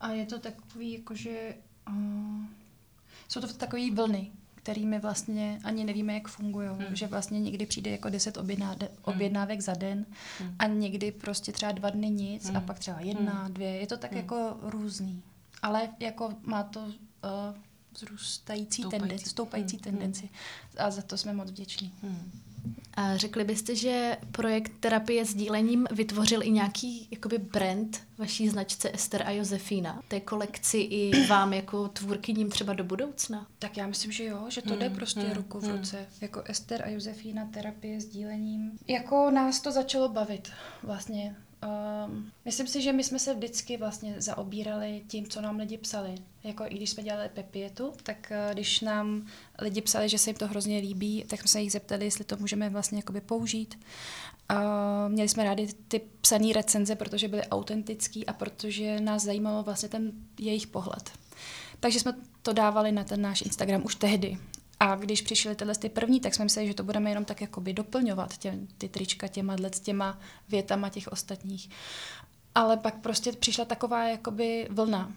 A 0.00 0.08
je 0.08 0.26
to 0.26 0.38
takový, 0.38 0.92
jakože 0.92 1.54
uh, 1.88 2.44
jsou 3.28 3.40
to 3.40 3.52
takové 3.52 3.90
vlny, 3.90 4.30
kterými 4.62 4.98
vlastně 4.98 5.60
ani 5.64 5.84
nevíme, 5.84 6.14
jak 6.14 6.28
fungují. 6.28 6.68
Hmm. 6.68 6.96
Že 6.96 7.06
vlastně 7.06 7.40
někdy 7.40 7.66
přijde 7.66 7.90
jako 7.90 8.08
deset 8.10 8.36
objedná, 8.36 8.74
de, 8.74 8.86
hmm. 8.86 8.96
objednávek 9.02 9.60
za 9.60 9.74
den 9.74 10.06
hmm. 10.38 10.54
a 10.58 10.66
někdy 10.66 11.12
prostě 11.12 11.52
třeba 11.52 11.72
dva 11.72 11.90
dny 11.90 12.10
nic 12.10 12.46
hmm. 12.46 12.56
a 12.56 12.60
pak 12.60 12.78
třeba 12.78 13.00
jedna, 13.00 13.32
hmm. 13.32 13.54
dvě. 13.54 13.68
Je 13.68 13.86
to 13.86 13.96
tak 13.96 14.10
hmm. 14.10 14.20
jako 14.20 14.56
různý. 14.62 15.22
Ale 15.62 15.88
jako 16.00 16.32
má 16.42 16.62
to 16.62 16.80
uh, 16.80 16.92
zrůstající 17.98 18.84
tendenci, 18.84 19.28
stoupající 19.28 19.76
hmm. 19.76 19.82
tendenci. 19.82 20.28
A 20.78 20.90
za 20.90 21.02
to 21.02 21.18
jsme 21.18 21.32
moc 21.32 21.50
vděční. 21.50 21.94
Hmm. 22.02 22.30
A 22.94 23.16
řekli 23.16 23.44
byste, 23.44 23.74
že 23.76 24.16
projekt 24.32 24.72
terapie 24.80 25.24
s 25.24 25.34
dílením 25.34 25.86
vytvořil 25.90 26.42
i 26.42 26.50
nějaký 26.50 27.08
jakoby 27.10 27.38
brand 27.38 28.00
vaší 28.18 28.48
značce 28.48 28.90
Ester 28.94 29.22
a 29.26 29.30
Josefína, 29.30 30.02
té 30.08 30.20
kolekci 30.20 30.78
i 30.78 31.26
vám 31.26 31.52
jako 31.52 31.88
tvůrkyním 31.88 32.50
třeba 32.50 32.72
do 32.72 32.84
budoucna? 32.84 33.46
Tak 33.58 33.76
já 33.76 33.86
myslím, 33.86 34.12
že 34.12 34.24
jo, 34.24 34.46
že 34.48 34.62
to 34.62 34.76
jde 34.76 34.86
hmm, 34.86 34.96
prostě 34.96 35.20
hmm, 35.20 35.32
ruku 35.32 35.60
v 35.60 35.64
hmm. 35.64 35.76
ruce. 35.76 36.06
Jako 36.20 36.42
Ester 36.44 36.82
a 36.84 36.88
Josefína, 36.88 37.46
terapie 37.46 38.00
s 38.00 38.06
dílením. 38.06 38.78
Jako 38.88 39.30
nás 39.30 39.60
to 39.60 39.72
začalo 39.72 40.08
bavit 40.08 40.50
vlastně 40.82 41.36
Um, 42.06 42.30
myslím 42.44 42.66
si, 42.66 42.82
že 42.82 42.92
my 42.92 43.04
jsme 43.04 43.18
se 43.18 43.34
vždycky 43.34 43.76
vlastně 43.76 44.14
zaobírali 44.18 45.02
tím, 45.08 45.26
co 45.26 45.40
nám 45.40 45.58
lidi 45.58 45.78
psali. 45.78 46.14
Jako 46.44 46.64
i 46.66 46.74
když 46.74 46.90
jsme 46.90 47.02
dělali 47.02 47.28
Pepietu, 47.28 47.92
tak 48.02 48.32
uh, 48.46 48.52
když 48.52 48.80
nám 48.80 49.26
lidi 49.58 49.80
psali, 49.80 50.08
že 50.08 50.18
se 50.18 50.30
jim 50.30 50.36
to 50.36 50.46
hrozně 50.46 50.78
líbí, 50.78 51.24
tak 51.28 51.40
jsme 51.40 51.48
se 51.48 51.60
jich 51.60 51.72
zeptali, 51.72 52.04
jestli 52.04 52.24
to 52.24 52.36
můžeme 52.36 52.70
vlastně 52.70 52.98
jakoby 52.98 53.20
použít. 53.20 53.78
Uh, 54.50 55.12
měli 55.12 55.28
jsme 55.28 55.44
rádi 55.44 55.68
ty 55.88 56.00
psané 56.20 56.52
recenze, 56.52 56.94
protože 56.94 57.28
byly 57.28 57.42
autentický 57.42 58.26
a 58.26 58.32
protože 58.32 59.00
nás 59.00 59.22
zajímalo 59.22 59.62
vlastně 59.62 59.88
ten 59.88 60.12
jejich 60.40 60.66
pohled. 60.66 61.10
Takže 61.80 62.00
jsme 62.00 62.12
to 62.42 62.52
dávali 62.52 62.92
na 62.92 63.04
ten 63.04 63.22
náš 63.22 63.42
Instagram 63.42 63.82
už 63.84 63.94
tehdy. 63.94 64.38
A 64.80 64.94
když 64.94 65.22
přišly 65.22 65.54
tyhle 65.56 65.74
ty 65.74 65.88
první, 65.88 66.20
tak 66.20 66.34
jsme 66.34 66.44
mysleli, 66.44 66.68
že 66.68 66.74
to 66.74 66.84
budeme 66.84 67.10
jenom 67.10 67.24
tak 67.24 67.40
jakoby 67.40 67.72
doplňovat, 67.72 68.38
tě, 68.38 68.58
ty 68.78 68.88
trička 68.88 69.28
těma, 69.28 69.56
těma 69.80 70.18
větama 70.48 70.88
těch 70.88 71.08
ostatních. 71.08 71.70
Ale 72.54 72.76
pak 72.76 73.00
prostě 73.00 73.32
přišla 73.32 73.64
taková 73.64 74.08
jakoby 74.08 74.68
vlna, 74.70 75.12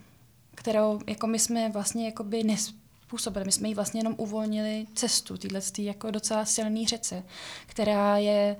kterou 0.56 1.00
jako 1.08 1.28
my 1.28 1.40
jsme 1.40 1.70
vlastně 1.70 2.06
jakoby 2.06 2.44
nespůsobili. 2.44 3.46
My 3.46 3.52
jsme 3.52 3.68
jí 3.68 3.74
vlastně 3.74 4.00
jenom 4.00 4.16
uvolnili 4.18 4.88
cestu, 4.94 5.38
tyhle 5.38 5.62
jako 5.78 6.12
docela 6.12 6.46
silný 6.46 6.88
řece, 6.88 7.24
která 7.66 8.18
je 8.18 8.58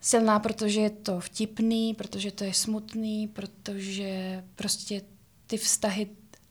silná, 0.00 0.38
protože 0.38 0.80
je 0.80 0.90
to 0.90 1.20
vtipný, 1.20 1.94
protože 1.94 2.30
to 2.30 2.44
je 2.44 2.54
smutný, 2.54 3.28
protože 3.28 4.44
prostě 4.54 5.02
ty 5.46 5.56
vztahy 5.56 6.06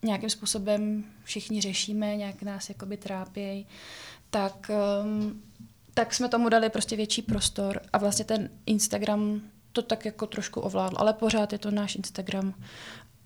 nějakým 0.05 0.29
způsobem 0.29 1.03
všichni 1.23 1.61
řešíme, 1.61 2.15
nějak 2.15 2.41
nás 2.41 2.69
jakoby 2.69 2.97
trápějí, 2.97 3.67
tak, 4.29 4.71
um, 5.03 5.41
tak 5.93 6.13
jsme 6.13 6.29
tomu 6.29 6.49
dali 6.49 6.69
prostě 6.69 6.95
větší 6.95 7.21
prostor 7.21 7.81
a 7.93 7.97
vlastně 7.97 8.25
ten 8.25 8.49
Instagram 8.65 9.41
to 9.71 9.81
tak 9.81 10.05
jako 10.05 10.27
trošku 10.27 10.61
ovládl, 10.61 10.95
ale 10.99 11.13
pořád 11.13 11.53
je 11.53 11.59
to 11.59 11.71
náš 11.71 11.95
Instagram 11.95 12.53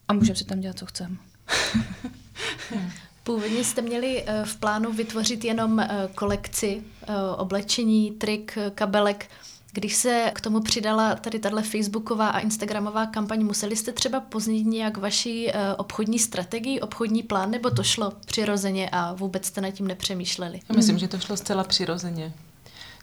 a 0.07 0.13
můžeme 0.13 0.35
si 0.35 0.45
tam 0.45 0.59
dělat, 0.59 0.77
co 0.77 0.85
chceme. 0.85 1.17
Původně 3.23 3.63
jste 3.63 3.81
měli 3.81 4.23
eh, 4.27 4.45
v 4.45 4.55
plánu 4.57 4.93
vytvořit 4.93 5.43
jenom 5.43 5.79
eh, 5.79 5.89
kolekci 6.15 6.83
eh, 7.01 7.13
oblečení, 7.37 8.11
trik, 8.11 8.57
kabelek 8.75 9.29
když 9.71 9.95
se 9.95 10.31
k 10.35 10.41
tomu 10.41 10.59
přidala 10.59 11.15
tady 11.15 11.39
tahle 11.39 11.61
facebooková 11.63 12.29
a 12.29 12.39
instagramová 12.39 13.05
kampaň, 13.05 13.43
museli 13.43 13.75
jste 13.75 13.91
třeba 13.91 14.19
poznít 14.19 14.63
nějak 14.63 14.97
vaši 14.97 15.51
uh, 15.53 15.61
obchodní 15.77 16.19
strategii, 16.19 16.79
obchodní 16.79 17.23
plán, 17.23 17.51
nebo 17.51 17.69
to 17.69 17.83
šlo 17.83 18.11
přirozeně 18.25 18.89
a 18.91 19.13
vůbec 19.13 19.45
jste 19.45 19.61
nad 19.61 19.71
tím 19.71 19.87
nepřemýšleli? 19.87 20.59
Já 20.69 20.75
myslím, 20.75 20.97
že 20.97 21.07
to 21.07 21.19
šlo 21.19 21.37
zcela 21.37 21.63
přirozeně. 21.63 22.33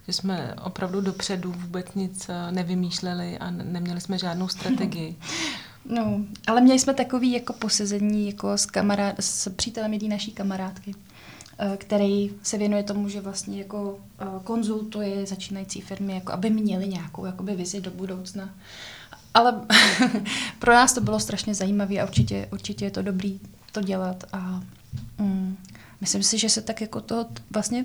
Že 0.06 0.12
jsme 0.12 0.54
opravdu 0.64 1.00
dopředu 1.00 1.52
vůbec 1.52 1.87
nic 1.94 2.28
eh, 2.28 2.52
nevymýšleli 2.52 3.38
a 3.38 3.50
neměli 3.50 4.00
jsme 4.00 4.18
žádnou 4.18 4.49
strategii. 4.49 5.16
No, 5.88 6.20
ale 6.46 6.61
měli 6.61 6.78
jsme 6.78 6.94
takový 6.94 7.32
jako 7.32 7.52
posezení 7.52 8.26
jako 8.26 8.52
s, 8.52 8.66
kamarád, 8.66 9.14
s 9.20 9.50
přítelem 9.50 9.92
jedné 9.92 10.08
naší 10.08 10.32
kamarádky. 10.32 10.94
Eh, 11.58 11.76
který 11.76 12.30
se 12.42 12.58
věnuje 12.58 12.82
tomu, 12.82 13.08
že 13.08 13.20
vlastně 13.20 13.58
jako 13.58 13.98
eh, 14.18 14.25
konzultuje 14.44 15.26
začínající 15.26 15.80
firmy, 15.80 16.14
jako 16.14 16.32
aby 16.32 16.50
měli 16.50 16.88
nějakou 16.88 17.25
jakoby 17.25 17.56
vizi 17.56 17.80
do 17.80 17.90
budoucna. 17.90 18.54
Ale 19.34 19.60
pro 20.58 20.72
nás 20.72 20.92
to 20.92 21.00
bylo 21.00 21.20
strašně 21.20 21.54
zajímavé 21.54 21.96
a 21.96 22.04
určitě, 22.04 22.48
určitě 22.52 22.84
je 22.84 22.90
to 22.90 23.02
dobrý 23.02 23.40
to 23.72 23.82
dělat 23.82 24.25
a 24.32 24.62
mm, 25.18 25.56
myslím 26.00 26.22
si, 26.22 26.38
že 26.38 26.48
se 26.48 26.62
tak 26.62 26.80
jako 26.80 27.00
to 27.00 27.26
vlastně, 27.50 27.84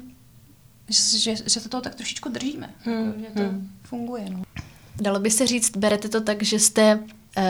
že, 0.89 1.19
že, 1.19 1.35
že 1.35 1.59
se 1.59 1.69
toho 1.69 1.81
tak 1.81 1.95
trošičku 1.95 2.29
držíme, 2.29 2.69
hmm, 2.79 3.07
jako, 3.07 3.19
že 3.19 3.27
to 3.33 3.39
hmm. 3.41 3.71
funguje. 3.83 4.29
No. 4.29 4.43
Dalo 5.01 5.19
by 5.19 5.31
se 5.31 5.47
říct, 5.47 5.77
berete 5.77 6.09
to 6.09 6.21
tak, 6.21 6.43
že 6.43 6.59
jste 6.59 6.99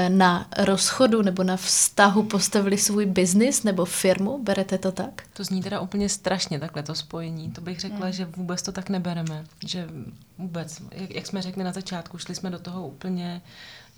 na 0.09 0.47
rozchodu 0.57 1.21
nebo 1.21 1.43
na 1.43 1.57
vztahu 1.57 2.23
postavili 2.23 2.77
svůj 2.77 3.05
biznis 3.05 3.63
nebo 3.63 3.85
firmu? 3.85 4.43
Berete 4.43 4.77
to 4.77 4.91
tak? 4.91 5.23
To 5.33 5.43
zní 5.43 5.61
teda 5.61 5.79
úplně 5.79 6.09
strašně 6.09 6.59
takhle 6.59 6.83
to 6.83 6.95
spojení. 6.95 7.51
To 7.51 7.61
bych 7.61 7.79
řekla, 7.79 8.05
hmm. 8.05 8.11
že 8.11 8.25
vůbec 8.25 8.61
to 8.61 8.71
tak 8.71 8.89
nebereme. 8.89 9.45
Že 9.65 9.89
vůbec, 10.37 10.81
jak, 10.91 11.11
jak 11.11 11.27
jsme 11.27 11.41
řekli 11.41 11.63
na 11.63 11.71
začátku, 11.71 12.17
šli 12.17 12.35
jsme 12.35 12.49
do 12.49 12.59
toho 12.59 12.87
úplně 12.87 13.41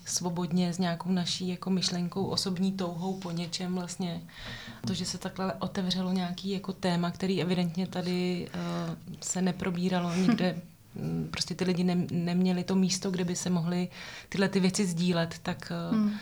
svobodně 0.05 0.73
s 0.73 0.79
nějakou 0.79 1.11
naší 1.11 1.47
jako 1.47 1.69
myšlenkou, 1.69 2.25
osobní 2.25 2.71
touhou 2.71 3.19
po 3.19 3.31
něčem 3.31 3.75
vlastně. 3.75 4.21
To, 4.87 4.93
že 4.93 5.05
se 5.05 5.17
takhle 5.17 5.53
otevřelo 5.53 6.11
nějaký 6.11 6.49
jako 6.49 6.73
téma, 6.73 7.11
který 7.11 7.41
evidentně 7.41 7.87
tady 7.87 8.49
uh, 8.55 8.93
se 9.21 9.41
neprobíralo 9.41 10.15
nikde 10.15 10.55
prostě 11.31 11.55
ty 11.55 11.63
lidi 11.63 11.83
ne, 11.83 12.07
neměli 12.11 12.63
to 12.63 12.75
místo, 12.75 13.11
kde 13.11 13.25
by 13.25 13.35
se 13.35 13.49
mohli 13.49 13.87
tyhle 14.29 14.49
ty 14.49 14.59
věci 14.59 14.85
sdílet, 14.85 15.39
tak 15.43 15.71
eh, 15.71 15.95
hmm. 15.95 16.13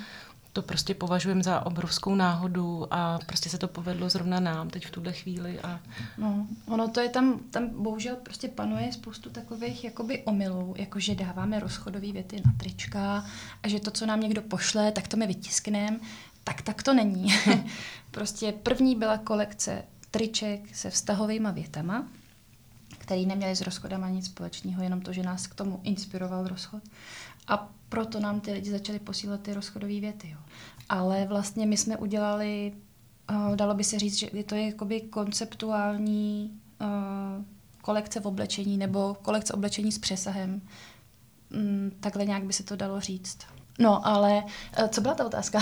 to 0.54 0.62
prostě 0.62 0.94
považujeme 0.94 1.44
za 1.44 1.66
obrovskou 1.66 2.16
náhodu 2.16 2.88
a 2.92 3.20
prostě 3.25 3.50
se 3.50 3.58
to 3.58 3.68
povedlo 3.68 4.10
zrovna 4.10 4.40
nám 4.40 4.70
teď 4.70 4.86
v 4.86 4.92
tuhle 4.92 5.13
chvíli. 5.13 5.60
A... 5.60 5.80
No, 6.18 6.48
ono 6.68 6.88
to 6.88 7.00
je 7.00 7.10
tam, 7.10 7.40
tam 7.51 7.84
bohužel 7.84 8.16
prostě 8.16 8.48
panuje 8.48 8.94
spoustu 8.94 9.30
takových 9.30 9.84
jakoby 9.84 10.24
omylů, 10.24 10.74
jako 10.78 11.00
že 11.00 11.16
dáváme 11.16 11.60
rozchodové 11.60 12.12
věty 12.12 12.42
na 12.46 12.51
trička 12.58 13.25
a 13.63 13.68
že 13.68 13.80
to, 13.80 13.92
co 13.92 14.06
nám 14.06 14.20
někdo 14.20 14.42
pošle, 14.42 14.92
tak 14.92 15.08
to 15.08 15.18
my 15.18 15.28
vytiskneme. 15.28 16.00
Tak 16.44 16.62
tak 16.62 16.84
to 16.84 16.94
není. 16.94 17.28
prostě 18.12 18.51
první 18.51 18.96
byla 18.96 19.18
kolekce 19.18 19.84
triček 20.12 20.75
se 20.75 20.90
vztahovými 20.90 21.48
větama, 21.51 22.08
který 23.01 23.25
neměli 23.25 23.55
s 23.55 23.62
rozchodama 23.62 24.10
nic 24.10 24.25
společného, 24.25 24.84
jenom 24.84 25.01
to, 25.01 25.13
že 25.13 25.24
nás 25.24 25.48
k 25.48 25.55
tomu 25.55 25.79
inspiroval 25.84 26.48
rozchod. 26.48 26.84
A 27.48 27.70
proto 27.89 28.20
nám 28.20 28.39
ty 28.39 28.53
lidi 28.53 28.72
začali 28.72 29.00
posílat 29.00 29.41
ty 29.41 29.53
rozchodové 29.53 30.00
věty. 30.00 30.29
Jo. 30.29 30.38
Ale 30.89 31.25
vlastně 31.25 31.65
my 31.65 31.77
jsme 31.77 31.98
udělali, 31.98 32.74
uh, 33.31 33.55
dalo 33.55 33.74
by 33.74 33.84
se 33.84 34.00
říct, 34.00 34.17
že 34.17 34.43
to 34.46 34.55
je 34.55 34.65
jakoby 34.65 35.01
konceptuální 35.01 36.60
uh, 36.81 36.88
kolekce 37.81 38.20
v 38.20 38.25
oblečení 38.25 38.77
nebo 38.77 39.17
kolekce 39.22 39.53
oblečení 39.53 39.91
s 39.91 40.00
přesahem. 40.00 40.62
Mm, 41.50 41.91
takhle 42.00 42.25
nějak 42.25 42.43
by 42.43 42.53
se 42.53 42.63
to 42.63 42.75
dalo 42.75 43.00
říct. 43.00 43.38
No, 43.79 44.08
ale 44.08 44.43
uh, 44.79 44.88
co 44.88 45.01
byla 45.01 45.13
ta 45.13 45.25
otázka? 45.25 45.60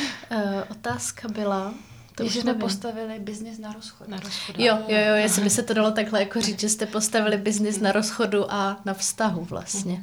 otázka 0.70 1.28
byla, 1.28 1.74
to 2.14 2.28
že 2.28 2.40
jsme 2.40 2.54
postavili 2.54 3.18
biznis 3.18 3.58
na 3.58 3.72
rozchodu. 3.72 4.10
Na 4.10 4.20
rozchodu. 4.20 4.62
Jo, 4.62 4.78
jo, 4.88 4.98
jo, 5.08 5.14
jestli 5.14 5.42
by 5.42 5.50
se 5.50 5.62
to 5.62 5.74
dalo 5.74 5.90
takhle 5.90 6.20
jako 6.20 6.40
říct, 6.40 6.60
že 6.60 6.68
jste 6.68 6.86
postavili 6.86 7.36
biznis 7.36 7.80
na 7.80 7.92
rozchodu 7.92 8.52
a 8.52 8.80
na 8.84 8.94
vztahu 8.94 9.44
vlastně. 9.44 10.02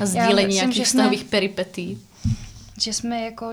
A 0.00 0.06
sdílení 0.06 0.54
nějakých 0.54 0.86
vztahových 0.86 1.24
peripetí. 1.24 2.02
Že 2.80 2.92
jsme 2.92 3.20
jako 3.20 3.52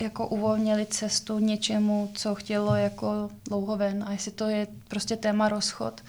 jako 0.00 0.28
uvolnili 0.28 0.86
cestu 0.86 1.38
něčemu, 1.38 2.10
co 2.14 2.34
chtělo 2.34 2.74
jako 2.74 3.30
dlouho 3.48 3.76
ven. 3.76 4.04
A 4.08 4.12
jestli 4.12 4.30
to 4.30 4.48
je 4.48 4.66
prostě 4.88 5.16
téma 5.16 5.48
rozchod, 5.48 6.00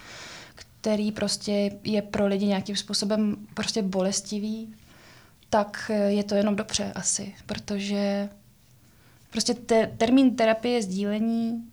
který 0.55 1.11
prostě 1.11 1.71
je 1.83 2.01
pro 2.01 2.27
lidi 2.27 2.45
nějakým 2.45 2.75
způsobem 2.75 3.35
prostě 3.53 3.81
bolestivý, 3.81 4.75
tak 5.49 5.91
je 6.07 6.23
to 6.23 6.35
jenom 6.35 6.55
dobře 6.55 6.91
asi, 6.95 7.35
protože 7.45 8.29
prostě 9.31 9.53
te, 9.53 9.91
termín 9.97 10.35
terapie 10.35 10.81
sdílení, 10.81 11.63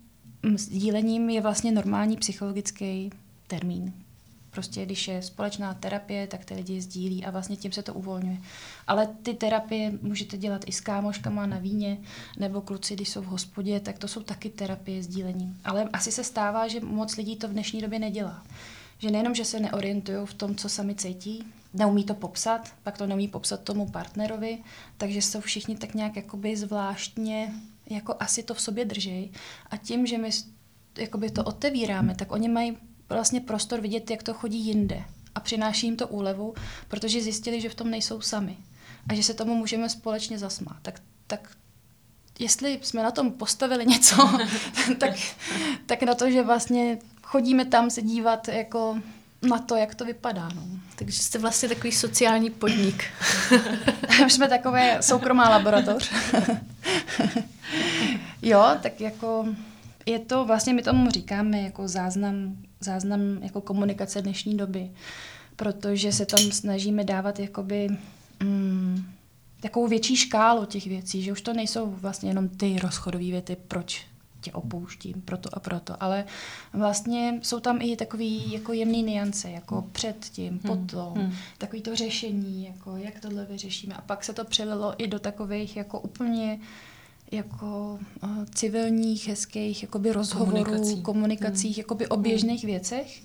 sdílením 0.56 1.30
je 1.30 1.40
vlastně 1.40 1.72
normální 1.72 2.16
psychologický 2.16 3.10
termín. 3.46 3.92
Prostě 4.50 4.84
když 4.84 5.08
je 5.08 5.22
společná 5.22 5.74
terapie, 5.74 6.26
tak 6.26 6.44
ty 6.44 6.54
lidi 6.54 6.80
sdílí 6.80 7.24
a 7.24 7.30
vlastně 7.30 7.56
tím 7.56 7.72
se 7.72 7.82
to 7.82 7.94
uvolňuje. 7.94 8.38
Ale 8.86 9.08
ty 9.22 9.34
terapie 9.34 9.92
můžete 10.02 10.36
dělat 10.36 10.62
i 10.66 10.72
s 10.72 10.80
kámoškama 10.80 11.46
na 11.46 11.58
víně, 11.58 11.98
nebo 12.38 12.60
kluci, 12.60 12.94
když 12.94 13.08
jsou 13.08 13.22
v 13.22 13.26
hospodě, 13.26 13.80
tak 13.80 13.98
to 13.98 14.08
jsou 14.08 14.22
taky 14.22 14.50
terapie 14.50 15.02
sdílením. 15.02 15.60
Ale 15.64 15.88
asi 15.92 16.12
se 16.12 16.24
stává, 16.24 16.68
že 16.68 16.80
moc 16.80 17.16
lidí 17.16 17.36
to 17.36 17.48
v 17.48 17.52
dnešní 17.52 17.80
době 17.80 17.98
nedělá. 17.98 18.42
Že 18.98 19.10
nejenom, 19.10 19.34
že 19.34 19.44
se 19.44 19.60
neorientují 19.60 20.18
v 20.26 20.34
tom, 20.34 20.54
co 20.54 20.68
sami 20.68 20.94
cítí, 20.94 21.44
neumí 21.74 22.04
to 22.04 22.14
popsat, 22.14 22.72
pak 22.82 22.98
to 22.98 23.06
neumí 23.06 23.28
popsat 23.28 23.60
tomu 23.60 23.86
partnerovi, 23.86 24.58
takže 24.96 25.22
jsou 25.22 25.40
všichni 25.40 25.76
tak 25.76 25.94
nějak 25.94 26.16
jakoby 26.16 26.56
zvláštně, 26.56 27.52
jako 27.90 28.14
asi 28.20 28.42
to 28.42 28.54
v 28.54 28.60
sobě 28.60 28.84
držej. 28.84 29.30
A 29.70 29.76
tím, 29.76 30.06
že 30.06 30.18
my 30.18 30.30
jakoby 30.98 31.30
to 31.30 31.44
otevíráme, 31.44 32.14
tak 32.14 32.32
oni 32.32 32.48
mají 32.48 32.76
vlastně 33.08 33.40
prostor 33.40 33.80
vidět, 33.80 34.10
jak 34.10 34.22
to 34.22 34.34
chodí 34.34 34.58
jinde. 34.58 35.04
A 35.34 35.40
přináší 35.40 35.86
jim 35.86 35.96
to 35.96 36.08
úlevu, 36.08 36.54
protože 36.88 37.22
zjistili, 37.22 37.60
že 37.60 37.68
v 37.68 37.74
tom 37.74 37.90
nejsou 37.90 38.20
sami. 38.20 38.56
A 39.08 39.14
že 39.14 39.22
se 39.22 39.34
tomu 39.34 39.54
můžeme 39.54 39.88
společně 39.88 40.38
zasmát. 40.38 40.76
Tak, 40.82 41.00
tak 41.26 41.56
jestli 42.38 42.80
jsme 42.82 43.02
na 43.02 43.10
tom 43.10 43.32
postavili 43.32 43.86
něco, 43.86 44.16
tak, 44.98 45.12
tak 45.86 46.02
na 46.02 46.14
to, 46.14 46.30
že 46.30 46.42
vlastně 46.42 46.98
chodíme 47.22 47.64
tam 47.64 47.90
se 47.90 48.02
dívat 48.02 48.48
jako 48.48 48.98
na 49.42 49.58
to, 49.58 49.76
jak 49.76 49.94
to 49.94 50.04
vypadá. 50.04 50.48
No. 50.54 50.62
Takže 50.96 51.22
jste 51.22 51.38
vlastně 51.38 51.68
takový 51.68 51.92
sociální 51.92 52.50
podnik. 52.50 53.04
Už 54.26 54.32
jsme 54.32 54.48
takové 54.48 54.98
soukromá 55.00 55.48
laboratoř. 55.48 56.12
jo, 58.42 58.64
tak 58.82 59.00
jako 59.00 59.46
je 60.06 60.18
to, 60.18 60.44
vlastně 60.44 60.74
my 60.74 60.82
tomu 60.82 61.10
říkáme 61.10 61.62
jako 61.62 61.88
záznam, 61.88 62.56
záznam 62.80 63.20
jako 63.42 63.60
komunikace 63.60 64.22
dnešní 64.22 64.56
doby, 64.56 64.90
protože 65.56 66.12
se 66.12 66.26
tam 66.26 66.40
snažíme 66.40 67.04
dávat 67.04 67.38
jakoby 67.38 67.88
mm, 68.42 69.04
takovou 69.60 69.86
větší 69.86 70.16
škálu 70.16 70.64
těch 70.64 70.86
věcí, 70.86 71.22
že 71.22 71.32
už 71.32 71.40
to 71.40 71.52
nejsou 71.52 71.90
vlastně 71.90 72.30
jenom 72.30 72.48
ty 72.48 72.78
rozchodové 72.82 73.24
věty, 73.24 73.56
proč 73.68 74.06
tě 74.48 74.52
opouštím, 74.52 75.22
proto 75.24 75.48
a 75.52 75.60
proto, 75.60 76.02
ale 76.02 76.24
vlastně 76.72 77.40
jsou 77.42 77.60
tam 77.60 77.78
i 77.82 77.96
takový 77.96 78.52
jako 78.52 78.72
jemný 78.72 79.02
niance, 79.02 79.50
jako 79.50 79.84
předtím, 79.92 80.48
hmm. 80.48 80.58
potom, 80.60 81.14
hmm. 81.14 81.32
takový 81.58 81.82
to 81.82 81.96
řešení, 81.96 82.64
jako 82.64 82.96
jak 82.96 83.20
tohle 83.20 83.44
vyřešíme. 83.44 83.94
A 83.94 84.00
pak 84.00 84.24
se 84.24 84.32
to 84.32 84.44
přelilo 84.44 84.94
i 84.98 85.06
do 85.06 85.18
takových 85.18 85.76
jako 85.76 86.00
úplně 86.00 86.60
jako 87.30 87.98
uh, 88.22 88.44
civilních, 88.54 89.28
hezkých 89.28 89.82
jakoby 89.82 90.12
rozhovorů, 90.12 90.64
Komunikací. 90.64 91.02
komunikacích, 91.02 91.76
hmm. 91.76 91.80
jakoby 91.80 92.06
o 92.08 92.16
běžných 92.16 92.62
hmm. 92.62 92.70
věcech, 92.70 93.22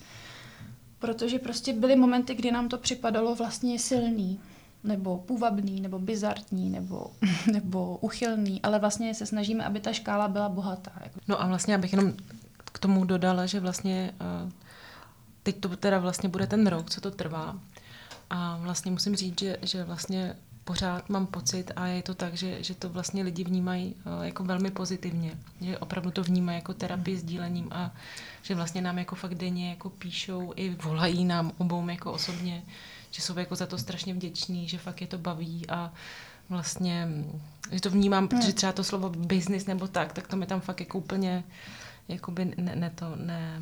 protože 0.99 1.39
prostě 1.39 1.73
byly 1.73 1.95
momenty, 1.95 2.35
kdy 2.35 2.51
nám 2.51 2.69
to 2.69 2.77
připadalo 2.77 3.35
vlastně 3.35 3.79
silný, 3.79 4.39
nebo 4.83 5.17
půvabný, 5.17 5.81
nebo 5.81 5.99
bizartní, 5.99 6.69
nebo, 6.69 7.11
nebo 7.51 7.97
uchylný, 7.97 8.61
ale 8.61 8.79
vlastně 8.79 9.13
se 9.13 9.25
snažíme, 9.25 9.65
aby 9.65 9.79
ta 9.79 9.93
škála 9.93 10.27
byla 10.27 10.49
bohatá. 10.49 10.91
Jako. 11.03 11.19
No 11.27 11.41
a 11.41 11.47
vlastně, 11.47 11.75
abych 11.75 11.93
jenom 11.93 12.13
k 12.65 12.79
tomu 12.79 13.05
dodala, 13.05 13.45
že 13.45 13.59
vlastně 13.59 14.13
uh, 14.45 14.51
teď 15.43 15.59
to 15.59 15.77
teda 15.77 15.99
vlastně 15.99 16.29
bude 16.29 16.47
ten 16.47 16.67
rok, 16.67 16.89
co 16.89 17.01
to 17.01 17.11
trvá. 17.11 17.59
A 18.29 18.57
vlastně 18.57 18.91
musím 18.91 19.15
říct, 19.15 19.39
že, 19.39 19.57
že 19.61 19.83
vlastně 19.83 20.35
pořád 20.63 21.09
mám 21.09 21.25
pocit 21.25 21.71
a 21.75 21.87
je 21.87 22.03
to 22.03 22.13
tak, 22.13 22.33
že, 22.33 22.63
že 22.63 22.75
to 22.75 22.89
vlastně 22.89 23.23
lidi 23.23 23.43
vnímají 23.43 23.95
uh, 23.95 24.25
jako 24.25 24.43
velmi 24.43 24.71
pozitivně, 24.71 25.37
že 25.61 25.77
opravdu 25.77 26.11
to 26.11 26.23
vnímají 26.23 26.55
jako 26.55 26.73
terapii 26.73 27.17
sdílením 27.17 27.67
a 27.71 27.91
že 28.41 28.55
vlastně 28.55 28.81
nám 28.81 28.97
jako 28.97 29.15
fakt 29.15 29.35
denně 29.35 29.69
jako 29.69 29.89
píšou 29.89 30.53
i 30.55 30.69
volají 30.69 31.25
nám 31.25 31.51
obou 31.57 31.87
jako 31.89 32.11
osobně, 32.11 32.63
že 33.13 33.21
jsou 33.21 33.39
jako 33.39 33.55
za 33.55 33.65
to 33.65 33.77
strašně 33.77 34.13
vděční, 34.13 34.67
že 34.67 34.77
fakt 34.77 35.01
je 35.01 35.07
to 35.07 35.17
baví 35.17 35.69
a 35.69 35.93
vlastně, 36.49 37.07
že 37.71 37.81
to 37.81 37.89
vnímám, 37.89 38.27
protože 38.27 38.47
hmm. 38.47 38.53
třeba 38.53 38.71
to 38.71 38.83
slovo 38.83 39.09
business 39.09 39.65
nebo 39.65 39.87
tak, 39.87 40.13
tak 40.13 40.27
to 40.27 40.35
mi 40.35 40.45
tam 40.45 40.61
fakt 40.61 40.79
jako 40.79 40.97
úplně 40.97 41.43
jakoby 42.07 42.53
ne, 42.57 42.75
ne 42.75 42.91
to, 42.95 43.15
ne, 43.15 43.61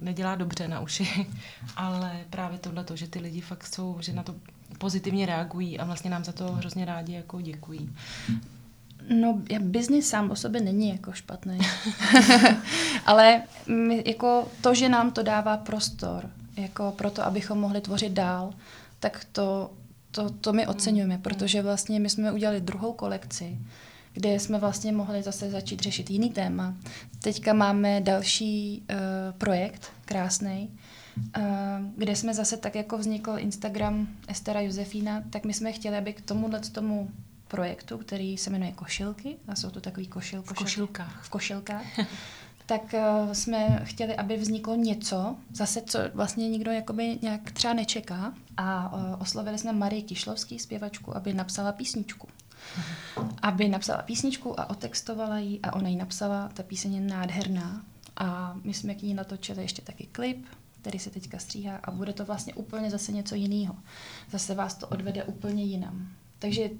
nedělá 0.00 0.34
dobře 0.34 0.68
na 0.68 0.80
uši, 0.80 1.26
ale 1.76 2.20
právě 2.30 2.58
tohle 2.58 2.84
to, 2.84 2.96
že 2.96 3.08
ty 3.08 3.18
lidi 3.18 3.40
fakt 3.40 3.66
jsou, 3.66 3.96
že 4.00 4.12
na 4.12 4.22
to 4.22 4.34
pozitivně 4.78 5.26
reagují 5.26 5.78
a 5.78 5.84
vlastně 5.84 6.10
nám 6.10 6.24
za 6.24 6.32
to 6.32 6.52
hrozně 6.52 6.84
rádi 6.84 7.12
jako 7.12 7.40
děkují. 7.40 7.96
No, 9.08 9.40
biznis 9.60 10.08
sám 10.08 10.30
o 10.30 10.36
sobě 10.36 10.60
není 10.60 10.88
jako 10.88 11.12
špatný. 11.12 11.58
Ale 13.06 13.42
my, 13.66 14.02
jako 14.06 14.48
to, 14.60 14.74
že 14.74 14.88
nám 14.88 15.10
to 15.10 15.22
dává 15.22 15.56
prostor, 15.56 16.30
jako 16.56 16.94
proto, 16.98 17.24
abychom 17.24 17.58
mohli 17.58 17.80
tvořit 17.80 18.12
dál, 18.12 18.52
tak 19.02 19.26
to, 19.32 19.70
to, 20.10 20.30
to 20.30 20.52
my 20.52 20.66
oceňujeme, 20.66 21.18
protože 21.18 21.62
vlastně 21.62 22.00
my 22.00 22.10
jsme 22.10 22.32
udělali 22.32 22.60
druhou 22.60 22.92
kolekci, 22.92 23.58
kde 24.12 24.40
jsme 24.40 24.58
vlastně 24.58 24.92
mohli 24.92 25.22
zase 25.22 25.50
začít 25.50 25.80
řešit 25.80 26.10
jiný 26.10 26.30
téma. 26.30 26.74
Teďka 27.22 27.52
máme 27.52 28.00
další 28.00 28.82
uh, 28.90 28.96
projekt, 29.38 29.92
krásný, 30.04 30.70
uh, 31.16 31.42
kde 31.96 32.16
jsme 32.16 32.34
zase 32.34 32.56
tak, 32.56 32.74
jako 32.74 32.98
vznikl 32.98 33.34
Instagram 33.38 34.08
Estera 34.28 34.60
Josefína, 34.60 35.22
tak 35.30 35.44
my 35.44 35.54
jsme 35.54 35.72
chtěli, 35.72 35.96
aby 35.96 36.12
k 36.12 36.20
tomuhle 36.20 36.60
tomu 36.60 37.10
projektu, 37.48 37.98
který 37.98 38.38
se 38.38 38.50
jmenuje 38.50 38.72
Košilky, 38.72 39.36
a 39.48 39.54
jsou 39.54 39.70
to 39.70 39.80
takový 39.80 40.06
košil, 40.06 40.42
košil, 40.42 40.54
v 40.54 40.58
košilkách. 40.58 41.24
V 41.24 41.30
košilkách. 41.30 41.86
tak 42.66 42.94
uh, 42.94 43.32
jsme 43.32 43.80
chtěli, 43.84 44.16
aby 44.16 44.36
vzniklo 44.36 44.74
něco, 44.74 45.36
zase 45.52 45.82
co 45.82 45.98
vlastně 46.14 46.48
nikdo 46.48 46.70
jakoby 46.70 47.18
nějak 47.22 47.52
třeba 47.52 47.74
nečeká. 47.74 48.34
A 48.56 48.92
uh, 48.92 49.22
oslovili 49.22 49.58
jsme 49.58 49.72
Marii 49.72 50.02
Kišlovský, 50.02 50.58
zpěvačku, 50.58 51.16
aby 51.16 51.32
napsala 51.32 51.72
písničku. 51.72 52.28
Aby 53.42 53.68
napsala 53.68 54.02
písničku 54.02 54.60
a 54.60 54.70
otextovala 54.70 55.38
ji 55.38 55.60
a 55.62 55.72
ona 55.72 55.88
ji 55.88 55.96
napsala. 55.96 56.48
Ta 56.54 56.62
píseň 56.62 56.94
je 56.94 57.00
nádherná. 57.00 57.82
A 58.16 58.56
my 58.64 58.74
jsme 58.74 58.94
k 58.94 59.02
ní 59.02 59.14
natočili 59.14 59.62
ještě 59.62 59.82
taky 59.82 60.06
klip, 60.12 60.46
který 60.80 60.98
se 60.98 61.10
teďka 61.10 61.38
stříhá 61.38 61.76
a 61.76 61.90
bude 61.90 62.12
to 62.12 62.24
vlastně 62.24 62.54
úplně 62.54 62.90
zase 62.90 63.12
něco 63.12 63.34
jiného. 63.34 63.76
Zase 64.30 64.54
vás 64.54 64.74
to 64.74 64.88
odvede 64.88 65.24
úplně 65.24 65.64
jinam. 65.64 66.08
Takže 66.38 66.70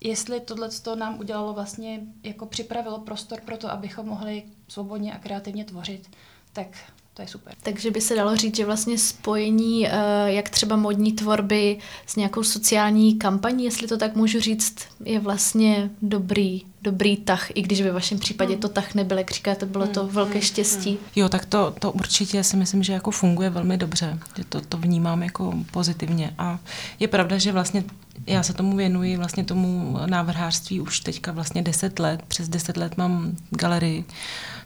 jestli 0.00 0.40
tohle 0.40 0.68
nám 0.94 1.18
udělalo 1.18 1.52
vlastně, 1.52 2.00
jako 2.22 2.46
připravilo 2.46 2.98
prostor 3.00 3.40
pro 3.40 3.56
to, 3.56 3.70
abychom 3.70 4.06
mohli 4.06 4.42
svobodně 4.68 5.14
a 5.14 5.18
kreativně 5.18 5.64
tvořit, 5.64 6.10
tak 6.52 6.68
to 7.16 7.22
je 7.22 7.28
super. 7.28 7.54
Takže 7.62 7.90
by 7.90 8.00
se 8.00 8.14
dalo 8.14 8.36
říct, 8.36 8.56
že 8.56 8.66
vlastně 8.66 8.98
spojení, 8.98 9.88
eh, 9.88 9.92
jak 10.26 10.50
třeba 10.50 10.76
modní 10.76 11.12
tvorby 11.12 11.78
s 12.06 12.16
nějakou 12.16 12.42
sociální 12.42 13.14
kampaní, 13.14 13.64
jestli 13.64 13.88
to 13.88 13.96
tak 13.98 14.16
můžu 14.16 14.40
říct, 14.40 14.76
je 15.04 15.20
vlastně 15.20 15.90
dobrý, 16.02 16.62
dobrý 16.82 17.16
tah, 17.16 17.50
i 17.54 17.62
když 17.62 17.80
ve 17.80 17.92
vašem 17.92 18.18
případě 18.18 18.52
hmm. 18.52 18.60
to 18.60 18.68
tah 18.68 18.94
nebyl, 18.94 19.18
jak 19.18 19.30
říkáte, 19.30 19.66
bylo 19.66 19.86
to 19.86 20.00
hmm, 20.00 20.12
velké 20.12 20.32
hmm, 20.32 20.42
štěstí. 20.42 20.98
Jo, 21.16 21.28
tak 21.28 21.46
to, 21.46 21.74
to 21.78 21.92
určitě 21.92 22.44
si 22.44 22.56
myslím, 22.56 22.82
že 22.82 22.92
jako 22.92 23.10
funguje 23.10 23.50
velmi 23.50 23.76
dobře, 23.76 24.18
že 24.36 24.44
to, 24.44 24.60
to 24.60 24.76
vnímám 24.76 25.22
jako 25.22 25.54
pozitivně 25.70 26.34
a 26.38 26.58
je 27.00 27.08
pravda, 27.08 27.38
že 27.38 27.52
vlastně 27.52 27.84
já 28.26 28.42
se 28.42 28.52
tomu 28.52 28.76
věnuji, 28.76 29.16
vlastně 29.16 29.44
tomu 29.44 29.98
návrhářství 30.06 30.80
už 30.80 31.00
teďka 31.00 31.32
vlastně 31.32 31.62
deset 31.62 31.98
let, 31.98 32.22
přes 32.28 32.48
deset 32.48 32.76
let 32.76 32.96
mám 32.96 33.36
galerii, 33.50 34.04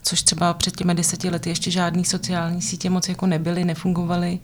což 0.02 0.22
třeba 0.22 0.54
před 0.54 0.76
těmi 0.76 0.94
deseti 0.94 1.30
lety 1.30 1.50
ještě 1.50 1.70
žádný 1.70 2.04
sociální 2.04 2.62
sítě 2.62 2.90
moc 2.90 3.08
jako 3.08 3.26
nebyly, 3.26 3.64
nefungovaly 3.64 4.38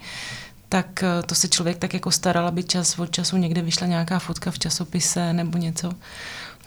tak 0.68 1.02
eh, 1.02 1.22
to 1.26 1.34
se 1.34 1.48
člověk 1.48 1.78
tak 1.78 1.94
jako 1.94 2.10
staral, 2.10 2.46
aby 2.46 2.64
čas 2.64 2.98
od 2.98 3.10
času 3.10 3.36
někde 3.36 3.62
vyšla 3.62 3.86
nějaká 3.86 4.18
fotka 4.18 4.50
v 4.50 4.58
časopise 4.58 5.32
nebo 5.32 5.58
něco 5.58 5.92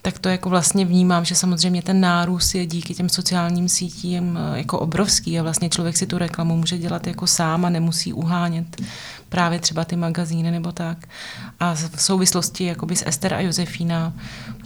tak 0.01 0.19
to 0.19 0.29
jako 0.29 0.49
vlastně 0.49 0.85
vnímám, 0.85 1.25
že 1.25 1.35
samozřejmě 1.35 1.81
ten 1.81 2.01
nárůst 2.01 2.55
je 2.55 2.65
díky 2.65 2.93
těm 2.93 3.09
sociálním 3.09 3.69
sítím 3.69 4.37
eh, 4.37 4.57
jako 4.57 4.79
obrovský 4.79 5.39
a 5.39 5.43
vlastně 5.43 5.69
člověk 5.69 5.97
si 5.97 6.07
tu 6.07 6.17
reklamu 6.17 6.57
může 6.57 6.77
dělat 6.77 7.07
jako 7.07 7.27
sám 7.27 7.65
a 7.65 7.69
nemusí 7.69 8.13
uhánět 8.13 8.81
právě 9.29 9.59
třeba 9.59 9.85
ty 9.85 9.95
magazíny 9.95 10.51
nebo 10.51 10.71
tak. 10.71 10.97
A 11.59 11.73
v 11.73 12.01
souvislosti 12.01 12.63
jakoby 12.63 12.95
s 12.95 13.07
Ester 13.07 13.33
a 13.33 13.39
Josefína 13.39 14.13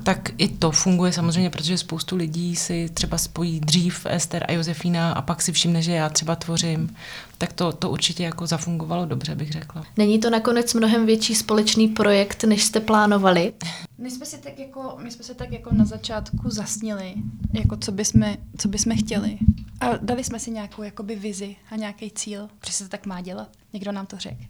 tak 0.03 0.29
i 0.37 0.47
to 0.47 0.71
funguje 0.71 1.13
samozřejmě, 1.13 1.49
protože 1.49 1.77
spoustu 1.77 2.15
lidí 2.15 2.55
si 2.55 2.89
třeba 2.93 3.17
spojí 3.17 3.59
dřív 3.59 4.05
Ester 4.09 4.45
a 4.47 4.51
Josefína 4.51 5.13
a 5.13 5.21
pak 5.21 5.41
si 5.41 5.51
všimne, 5.51 5.81
že 5.81 5.91
já 5.91 6.09
třeba 6.09 6.35
tvořím, 6.35 6.95
tak 7.37 7.53
to, 7.53 7.71
to 7.71 7.89
určitě 7.89 8.23
jako 8.23 8.47
zafungovalo 8.47 9.05
dobře, 9.05 9.35
bych 9.35 9.51
řekla. 9.51 9.85
Není 9.97 10.19
to 10.19 10.29
nakonec 10.29 10.73
mnohem 10.73 11.05
větší 11.05 11.35
společný 11.35 11.87
projekt, 11.87 12.43
než 12.43 12.63
jste 12.63 12.79
plánovali? 12.79 13.53
My 13.97 14.11
jsme 14.11 14.25
si 14.25 14.37
tak 14.37 14.59
jako, 14.59 14.97
my 15.03 15.11
jsme 15.11 15.23
se 15.23 15.33
tak 15.33 15.51
jako 15.51 15.75
na 15.75 15.85
začátku 15.85 16.49
zasnili, 16.49 17.13
jako 17.53 17.77
co 17.77 17.91
bychom, 17.91 18.37
co 18.57 18.67
bychom 18.67 18.97
chtěli. 18.97 19.37
A 19.79 19.97
dali 19.97 20.23
jsme 20.23 20.39
si 20.39 20.51
nějakou 20.51 20.83
jakoby 20.83 21.15
vizi 21.15 21.55
a 21.71 21.75
nějaký 21.75 22.11
cíl, 22.11 22.49
protože 22.59 22.73
se 22.73 22.83
to 22.83 22.89
tak 22.89 23.05
má 23.05 23.21
dělat. 23.21 23.49
Někdo 23.73 23.91
nám 23.91 24.05
to 24.05 24.17
řekl. 24.17 24.43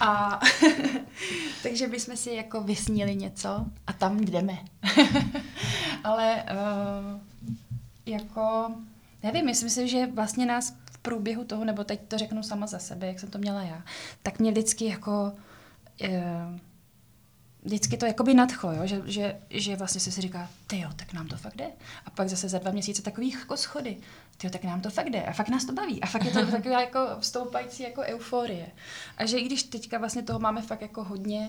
A 0.00 0.40
takže 1.62 1.88
bychom 1.88 2.16
si 2.16 2.30
jako 2.30 2.60
vysnili 2.60 3.16
něco 3.16 3.66
a 3.86 3.92
tam 3.92 4.20
jdeme. 4.20 4.58
Ale 6.04 6.42
uh, 6.42 7.20
jako, 8.06 8.74
nevím, 9.22 9.44
myslím 9.44 9.70
si, 9.70 9.88
že 9.88 10.06
vlastně 10.06 10.46
nás 10.46 10.74
průběhu 11.02 11.44
toho, 11.44 11.64
nebo 11.64 11.84
teď 11.84 12.00
to 12.08 12.18
řeknu 12.18 12.42
sama 12.42 12.66
za 12.66 12.78
sebe, 12.78 13.06
jak 13.06 13.20
jsem 13.20 13.30
to 13.30 13.38
měla 13.38 13.62
já, 13.62 13.84
tak 14.22 14.38
mě 14.38 14.50
vždycky 14.50 14.84
jako 14.84 15.32
uh, 16.02 16.58
vždycky 17.62 17.96
to 17.96 18.06
jakoby 18.06 18.34
nadchlo, 18.34 18.72
jo? 18.72 18.86
Že, 18.86 19.02
že, 19.04 19.40
že 19.50 19.76
vlastně 19.76 20.00
se 20.00 20.12
si 20.12 20.20
říká, 20.20 20.50
ty 20.66 20.80
jo, 20.80 20.90
tak 20.96 21.12
nám 21.12 21.28
to 21.28 21.36
fakt 21.36 21.56
jde. 21.56 21.70
A 22.06 22.10
pak 22.10 22.28
zase 22.28 22.48
za 22.48 22.58
dva 22.58 22.70
měsíce 22.70 23.02
takových 23.02 23.34
jako 23.34 23.56
schody, 23.56 23.96
ty 24.36 24.46
jo, 24.46 24.50
tak 24.50 24.64
nám 24.64 24.80
to 24.80 24.90
fakt 24.90 25.10
jde. 25.10 25.22
A 25.22 25.32
fakt 25.32 25.48
nás 25.48 25.64
to 25.64 25.72
baví. 25.72 26.02
A 26.02 26.06
fakt 26.06 26.24
je 26.24 26.30
to 26.30 26.46
taková 26.50 26.80
jako 26.80 26.98
vstoupající 27.20 27.82
jako 27.82 28.00
euforie. 28.00 28.66
A 29.16 29.26
že 29.26 29.38
i 29.38 29.44
když 29.44 29.62
teďka 29.62 29.98
vlastně 29.98 30.22
toho 30.22 30.38
máme 30.38 30.62
fakt 30.62 30.82
jako 30.82 31.04
hodně, 31.04 31.48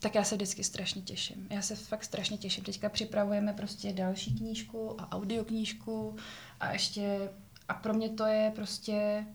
tak 0.00 0.14
já 0.14 0.24
se 0.24 0.34
vždycky 0.34 0.64
strašně 0.64 1.02
těším. 1.02 1.46
Já 1.50 1.62
se 1.62 1.76
fakt 1.76 2.04
strašně 2.04 2.36
těším. 2.36 2.64
Teďka 2.64 2.88
připravujeme 2.88 3.52
prostě 3.52 3.92
další 3.92 4.38
knížku 4.38 5.00
a 5.00 5.12
audioknížku 5.12 6.16
a 6.60 6.72
ještě, 6.72 7.30
a 7.68 7.74
pro 7.74 7.94
mě 7.94 8.08
to 8.08 8.26
je 8.26 8.52
prostě 8.54 9.26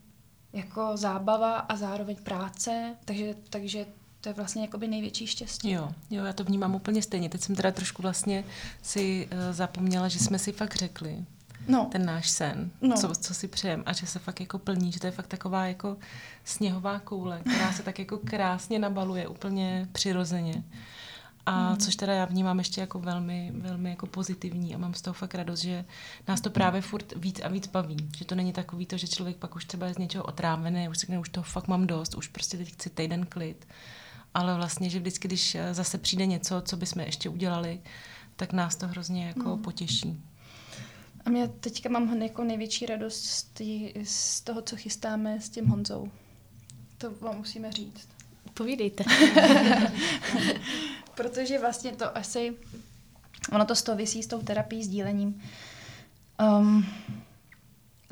jako 0.52 0.96
zábava 0.96 1.58
a 1.58 1.76
zároveň 1.76 2.16
práce, 2.16 2.96
takže, 3.04 3.34
takže 3.50 3.86
to 4.20 4.28
je 4.28 4.32
vlastně 4.32 4.62
jakoby 4.62 4.88
největší 4.88 5.26
štěstí. 5.26 5.70
Jo, 5.70 5.92
jo, 6.10 6.24
já 6.24 6.32
to 6.32 6.44
vnímám 6.44 6.74
úplně 6.74 7.02
stejně. 7.02 7.28
Teď 7.28 7.40
jsem 7.40 7.56
teda 7.56 7.70
trošku 7.70 8.02
vlastně 8.02 8.44
si 8.82 9.28
uh, 9.32 9.38
zapomněla, 9.52 10.08
že 10.08 10.18
jsme 10.18 10.38
si 10.38 10.52
fakt 10.52 10.76
řekli, 10.76 11.24
no. 11.68 11.88
ten 11.92 12.06
náš 12.06 12.30
sen, 12.30 12.70
no. 12.80 12.96
co, 12.96 13.14
co 13.14 13.34
si 13.34 13.48
přejem 13.48 13.82
a 13.86 13.92
že 13.92 14.06
se 14.06 14.18
fakt 14.18 14.40
jako 14.40 14.58
plní, 14.58 14.92
že 14.92 15.00
to 15.00 15.06
je 15.06 15.10
fakt 15.10 15.26
taková 15.26 15.66
jako 15.66 15.96
sněhová 16.44 16.98
koule, 16.98 17.40
která 17.40 17.72
se 17.72 17.82
tak 17.82 17.98
jako 17.98 18.18
krásně 18.18 18.78
nabaluje 18.78 19.28
úplně 19.28 19.88
přirozeně. 19.92 20.64
A 21.46 21.70
mm. 21.70 21.76
což 21.76 21.96
teda 21.96 22.12
já 22.12 22.24
vnímám 22.24 22.58
ještě 22.58 22.80
jako 22.80 22.98
velmi, 22.98 23.52
velmi 23.54 23.90
jako 23.90 24.06
pozitivní 24.06 24.74
a 24.74 24.78
mám 24.78 24.94
z 24.94 25.02
toho 25.02 25.14
fakt 25.14 25.34
radost, 25.34 25.60
že 25.60 25.84
nás 26.28 26.40
to 26.40 26.50
právě 26.50 26.80
furt 26.80 27.12
víc 27.16 27.40
a 27.40 27.48
víc 27.48 27.66
baví. 27.66 27.96
Že 28.16 28.24
to 28.24 28.34
není 28.34 28.52
takový 28.52 28.86
to, 28.86 28.96
že 28.96 29.08
člověk 29.08 29.36
pak 29.36 29.56
už 29.56 29.64
třeba 29.64 29.86
je 29.86 29.94
z 29.94 29.98
něčeho 29.98 30.24
otrávený, 30.24 30.88
už 30.88 30.98
řekne, 30.98 31.18
už 31.18 31.28
toho 31.28 31.44
fakt 31.44 31.68
mám 31.68 31.86
dost, 31.86 32.14
už 32.14 32.28
prostě 32.28 32.56
teď 32.56 32.72
chci 32.72 32.90
týden 32.90 33.26
klid 33.26 33.66
ale 34.34 34.54
vlastně, 34.54 34.90
že 34.90 34.98
vždycky, 34.98 35.28
když 35.28 35.54
eh, 35.54 35.74
zase 35.74 35.98
přijde 35.98 36.26
něco, 36.26 36.60
co 36.60 36.76
bychom 36.76 37.02
ještě 37.02 37.28
udělali, 37.28 37.80
tak 38.36 38.52
nás 38.52 38.76
to 38.76 38.88
hrozně 38.88 39.26
jako 39.26 39.54
hmm. 39.54 39.62
potěší. 39.62 40.20
A 41.24 41.30
mě 41.30 41.48
teďka 41.48 41.88
mám 41.88 42.22
jako 42.22 42.44
největší 42.44 42.86
radost 42.86 43.24
z, 43.24 43.42
tý, 43.42 43.92
z 44.04 44.40
toho, 44.40 44.62
co 44.62 44.76
chystáme 44.76 45.40
s 45.40 45.48
tím 45.48 45.66
Honzou. 45.66 46.10
To 46.98 47.10
vám 47.10 47.36
musíme 47.36 47.72
říct. 47.72 48.08
Povídejte. 48.54 49.04
Protože 51.20 51.58
vlastně 51.58 51.92
to 51.92 52.16
asi, 52.16 52.56
ono 53.52 53.64
to 53.64 53.96
vysí 53.96 54.22
s 54.22 54.26
tou 54.26 54.42
terapií, 54.42 54.84
sdílením. 54.84 55.42
Um, 56.40 56.86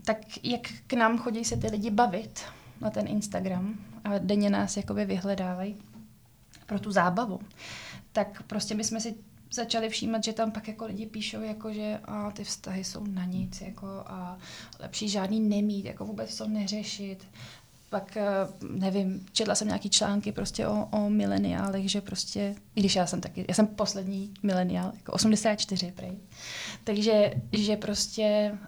tak 0.04 0.44
jak 0.44 0.60
k 0.86 0.92
nám 0.92 1.18
chodí 1.18 1.44
se 1.44 1.56
ty 1.56 1.66
lidi 1.66 1.90
bavit 1.90 2.40
na 2.80 2.90
ten 2.90 3.08
Instagram 3.08 3.78
a 4.04 4.18
denně 4.18 4.50
nás 4.50 4.76
jakoby 4.76 5.04
vyhledávají, 5.04 5.76
pro 6.66 6.80
tu 6.80 6.92
zábavu, 6.92 7.40
tak 8.12 8.42
prostě 8.42 8.74
my 8.74 8.84
jsme 8.84 9.00
si 9.00 9.14
začali 9.52 9.88
všímat, 9.88 10.24
že 10.24 10.32
tam 10.32 10.50
pak 10.50 10.68
jako 10.68 10.86
lidi 10.86 11.06
píšou, 11.06 11.40
jako 11.40 11.72
že 11.72 11.98
a 12.04 12.30
ty 12.30 12.44
vztahy 12.44 12.84
jsou 12.84 13.06
na 13.06 13.24
nic, 13.24 13.60
jako 13.60 13.86
a 13.86 14.38
lepší 14.78 15.08
žádný 15.08 15.40
nemít, 15.40 15.84
jako 15.84 16.04
vůbec 16.04 16.36
to 16.36 16.48
neřešit. 16.48 17.26
Pak, 17.90 18.16
eh, 18.16 18.24
nevím, 18.68 19.26
četla 19.32 19.54
jsem 19.54 19.68
nějaký 19.68 19.90
články 19.90 20.32
prostě 20.32 20.66
o, 20.66 20.88
o 20.90 21.10
mileniálech, 21.10 21.90
že 21.90 22.00
prostě, 22.00 22.54
i 22.74 22.80
když 22.80 22.96
já 22.96 23.06
jsem 23.06 23.20
taky, 23.20 23.44
já 23.48 23.54
jsem 23.54 23.66
poslední 23.66 24.34
mileniál, 24.42 24.92
jako 24.96 25.12
84 25.12 25.92
prej. 25.92 26.18
Takže, 26.84 27.34
že 27.52 27.76
prostě 27.76 28.58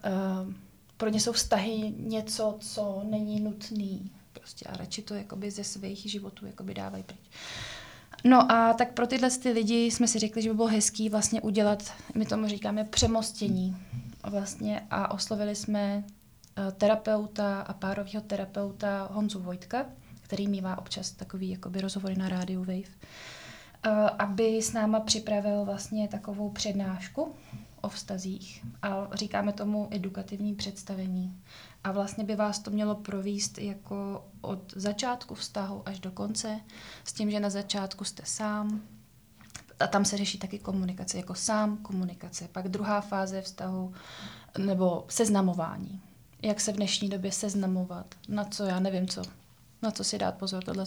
uh, 0.46 0.52
pro 0.96 1.08
ně 1.08 1.20
jsou 1.20 1.32
vztahy 1.32 1.94
něco, 1.96 2.56
co 2.60 3.02
není 3.10 3.40
nutný. 3.40 4.10
Prostě 4.32 4.64
a 4.64 4.76
radši 4.76 5.02
to 5.02 5.14
jakoby 5.14 5.50
ze 5.50 5.64
svých 5.64 5.98
životů 5.98 6.46
jakoby 6.46 6.74
dávají 6.74 7.02
pryč. 7.02 7.20
No 8.24 8.52
a 8.52 8.72
tak 8.72 8.92
pro 8.92 9.06
tyhle 9.06 9.30
ty 9.30 9.50
lidi 9.50 9.84
jsme 9.84 10.08
si 10.08 10.18
řekli, 10.18 10.42
že 10.42 10.48
by 10.48 10.54
bylo 10.54 10.68
hezký 10.68 11.08
vlastně 11.08 11.40
udělat, 11.40 11.92
my 12.14 12.26
tomu 12.26 12.48
říkáme 12.48 12.84
přemostění 12.84 13.76
vlastně 14.30 14.86
a 14.90 15.10
oslovili 15.10 15.54
jsme 15.56 16.04
terapeuta 16.76 17.60
a 17.60 17.72
párového 17.72 18.20
terapeuta 18.20 19.08
Honzu 19.12 19.40
Vojtka, 19.40 19.86
který 20.20 20.48
mývá 20.48 20.78
občas 20.78 21.10
takový 21.10 21.50
jakoby 21.50 21.80
rozhovory 21.80 22.16
na 22.16 22.28
rádiu 22.28 22.60
Wave, 22.60 22.82
eh, 22.82 23.90
aby 24.18 24.62
s 24.62 24.72
náma 24.72 25.00
připravil 25.00 25.64
vlastně 25.64 26.08
takovou 26.08 26.50
přednášku 26.50 27.34
o 27.80 27.88
vztazích 27.88 28.66
a 28.82 29.08
říkáme 29.12 29.52
tomu 29.52 29.88
edukativní 29.90 30.54
představení. 30.54 31.42
A 31.84 31.92
vlastně 31.92 32.24
by 32.24 32.36
vás 32.36 32.58
to 32.58 32.70
mělo 32.70 32.94
províst 32.94 33.58
jako 33.58 34.24
od 34.40 34.72
začátku 34.76 35.34
vztahu 35.34 35.82
až 35.86 36.00
do 36.00 36.10
konce, 36.10 36.60
s 37.04 37.12
tím, 37.12 37.30
že 37.30 37.40
na 37.40 37.50
začátku 37.50 38.04
jste 38.04 38.22
sám, 38.26 38.82
a 39.80 39.86
tam 39.86 40.04
se 40.04 40.16
řeší 40.16 40.38
taky 40.38 40.58
komunikace, 40.58 41.16
jako 41.16 41.34
sám 41.34 41.76
komunikace. 41.76 42.48
Pak 42.52 42.68
druhá 42.68 43.00
fáze 43.00 43.42
vztahu, 43.42 43.92
nebo 44.58 45.04
seznamování. 45.08 46.02
Jak 46.42 46.60
se 46.60 46.72
v 46.72 46.76
dnešní 46.76 47.08
době 47.08 47.32
seznamovat, 47.32 48.14
na 48.28 48.44
co 48.44 48.64
já 48.64 48.80
nevím 48.80 49.08
co, 49.08 49.22
na 49.82 49.90
co 49.90 50.04
si 50.04 50.18
dát 50.18 50.34
pozor, 50.34 50.64
tohle 50.64 50.84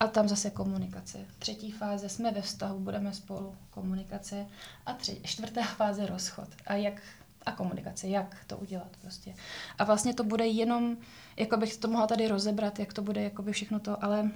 A 0.00 0.06
tam 0.06 0.28
zase 0.28 0.50
komunikace. 0.50 1.18
Třetí 1.38 1.72
fáze, 1.72 2.08
jsme 2.08 2.30
ve 2.30 2.42
vztahu, 2.42 2.80
budeme 2.80 3.12
spolu, 3.12 3.54
komunikace. 3.70 4.46
A 4.86 4.92
tři, 4.92 5.20
čtvrtá 5.24 5.62
fáze, 5.76 6.06
rozchod. 6.06 6.48
A 6.66 6.74
jak 6.74 7.02
a 7.46 7.52
komunikace, 7.52 8.08
jak 8.08 8.44
to 8.46 8.56
udělat 8.56 8.96
prostě. 9.00 9.34
A 9.78 9.84
vlastně 9.84 10.14
to 10.14 10.24
bude 10.24 10.46
jenom, 10.46 10.96
jako 11.36 11.56
bych 11.56 11.76
to 11.76 11.88
mohla 11.88 12.06
tady 12.06 12.28
rozebrat, 12.28 12.78
jak 12.78 12.92
to 12.92 13.02
bude 13.02 13.22
jakoby 13.22 13.52
všechno 13.52 13.80
to, 13.80 14.04
ale 14.04 14.30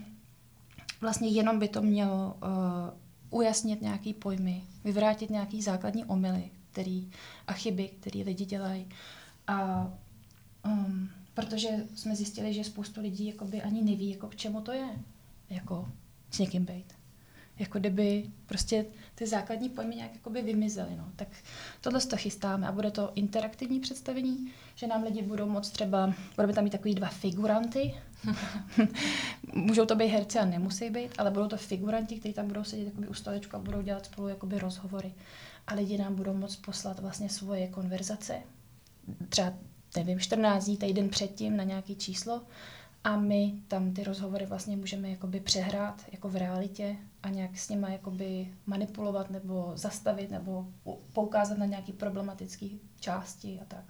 vlastně 1.01 1.29
jenom 1.29 1.59
by 1.59 1.69
to 1.69 1.83
mělo 1.83 2.37
uh, 2.43 3.39
ujasnit 3.39 3.83
nějaký 3.83 4.15
pojmy, 4.15 4.63
vyvrátit 4.85 5.31
nějaký 5.31 5.63
základní 5.63 6.05
omily 6.05 6.51
který, 6.79 7.11
a 7.47 7.53
chyby, 7.53 7.89
které 7.89 8.21
lidi 8.21 8.45
dělají. 8.45 8.89
A 9.47 9.89
um, 10.69 11.11
protože 11.35 11.69
jsme 11.95 12.17
zjistili, 12.17 12.55
že 12.55 12.65
spoustu 12.65 13.01
lidí 13.01 13.27
jakoby 13.27 13.63
ani 13.63 13.83
neví, 13.83 14.11
jako 14.11 14.29
k 14.29 14.37
čemu 14.37 14.61
to 14.61 14.73
je, 14.73 14.89
jako 15.51 15.89
s 16.31 16.39
někým 16.39 16.65
být 16.65 16.99
jako 17.59 17.79
kdyby 17.79 18.31
prostě 18.47 18.87
ty 19.15 19.27
základní 19.27 19.69
pojmy 19.69 19.97
nějak 19.97 20.15
jakoby 20.15 20.43
vymizely. 20.43 20.97
No. 20.97 21.09
Tak 21.17 21.29
tohle 21.81 22.01
to 22.01 22.17
chystáme 22.17 22.69
a 22.69 22.73
bude 22.73 22.91
to 22.91 23.13
interaktivní 23.15 23.81
představení, 23.81 24.53
že 24.75 24.87
nám 24.87 25.03
lidi 25.03 25.23
budou 25.23 25.47
moct 25.47 25.71
třeba, 25.71 26.15
budeme 26.37 26.53
tam 26.53 26.65
mít 26.65 26.71
takový 26.71 26.95
dva 26.95 27.09
figuranty, 27.09 27.95
můžou 29.55 29.87
to 29.87 29.97
být 29.97 30.09
herci 30.09 30.39
a 30.39 30.45
nemusí 30.45 30.91
být, 30.91 31.11
ale 31.19 31.31
budou 31.31 31.49
to 31.49 31.57
figuranti, 31.57 32.17
kteří 32.19 32.35
tam 32.35 32.47
budou 32.47 32.65
sedět 32.65 32.95
u 33.09 33.15
stolečku 33.15 33.57
a 33.57 33.59
budou 33.59 33.83
dělat 33.83 34.07
spolu 34.07 34.29
jakoby 34.29 34.59
rozhovory. 34.59 35.15
A 35.67 35.75
lidi 35.75 35.99
nám 35.99 36.15
budou 36.15 36.35
moct 36.35 36.57
poslat 36.57 37.01
vlastně 37.01 37.29
svoje 37.29 37.69
konverzace, 37.69 38.43
třeba 39.29 39.53
nevím, 39.97 40.21
14 40.21 40.65
dní, 40.65 40.77
týden 40.77 41.09
předtím 41.09 41.57
na 41.57 41.65
nějaký 41.65 41.97
číslo 41.97 42.43
a 43.05 43.17
my 43.17 43.55
tam 43.69 43.93
ty 43.93 44.05
rozhovory 44.05 44.47
vlastně 44.47 44.77
můžeme 44.77 45.11
jakoby 45.11 45.41
přehrát 45.41 46.03
jako 46.13 46.29
v 46.29 46.37
realitě 46.37 46.97
a 47.23 47.29
nějak 47.29 47.59
s 47.59 47.69
nimi 47.69 47.87
jakoby 47.91 48.55
manipulovat 48.67 49.31
nebo 49.31 49.73
zastavit 49.75 50.31
nebo 50.31 50.67
poukázat 51.13 51.59
na 51.59 51.67
nějaké 51.67 51.93
problematické 51.93 52.67
části 53.01 53.61
a 53.63 53.65
tak. 53.65 53.85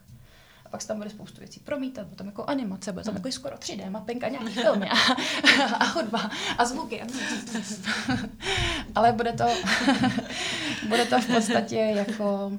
A 0.66 0.68
pak 0.68 0.82
se 0.82 0.88
tam 0.88 0.96
bude 0.96 1.10
spoustu 1.10 1.38
věcí 1.38 1.60
promítat, 1.60 2.06
bude 2.06 2.16
tam 2.16 2.26
jako 2.26 2.44
animace, 2.44 2.92
bude 2.92 3.04
tam 3.04 3.14
takový 3.14 3.32
skoro 3.32 3.56
3D 3.56 3.90
mapping 3.90 4.24
a 4.24 4.28
nějaký 4.28 4.52
filmy 4.52 4.90
a, 4.90 4.94
a 5.74 5.84
chodba 5.84 6.30
a 6.58 6.64
zvuky. 6.64 7.02
Ale 8.94 9.12
bude 9.12 9.32
to, 9.32 9.44
bude 10.88 11.04
to 11.04 11.20
v 11.20 11.26
podstatě 11.26 11.76
jako, 11.76 12.52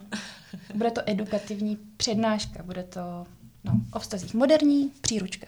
bude 0.75 0.91
to 0.91 1.01
edukativní 1.05 1.77
přednáška, 1.97 2.63
bude 2.63 2.83
to 2.83 3.25
no, 3.63 3.73
o 3.93 3.99
vztazích 3.99 4.33
moderní 4.33 4.91
příručka 5.01 5.47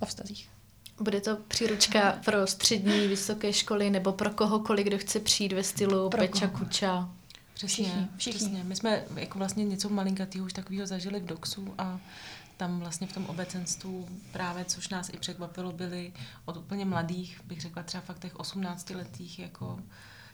o 0.00 0.06
vztazích. 0.06 0.50
Bude 1.00 1.20
to 1.20 1.36
příručka 1.36 2.18
pro 2.24 2.46
střední, 2.46 3.08
vysoké 3.08 3.52
školy 3.52 3.90
nebo 3.90 4.12
pro 4.12 4.30
kohokoliv, 4.30 4.86
kdo 4.86 4.98
chce 4.98 5.20
přijít 5.20 5.52
ve 5.52 5.62
stylu 5.64 6.10
pro 6.10 6.20
Peča 6.20 6.46
koho? 6.46 6.64
Kuča? 6.64 7.10
Přesně, 7.54 7.84
Všichni, 7.84 8.08
všichni. 8.16 8.38
přesně. 8.38 8.64
My 8.64 8.76
jsme 8.76 9.04
jako 9.16 9.38
vlastně 9.38 9.64
něco 9.64 9.88
malinkatého 9.88 10.46
už 10.46 10.52
takového 10.52 10.86
zažili 10.86 11.20
v 11.20 11.26
Doxu 11.26 11.74
a 11.78 12.00
tam 12.56 12.80
vlastně 12.80 13.06
v 13.06 13.12
tom 13.12 13.26
obecenstvu 13.26 14.08
právě, 14.32 14.64
což 14.64 14.88
nás 14.88 15.08
i 15.08 15.16
překvapilo, 15.16 15.72
byli 15.72 16.12
od 16.44 16.56
úplně 16.56 16.84
mladých, 16.84 17.40
bych 17.44 17.60
řekla 17.60 17.82
třeba 17.82 18.00
fakt 18.00 18.18
těch 18.18 18.36
18 18.36 18.90
letých 18.90 19.38
jako 19.38 19.80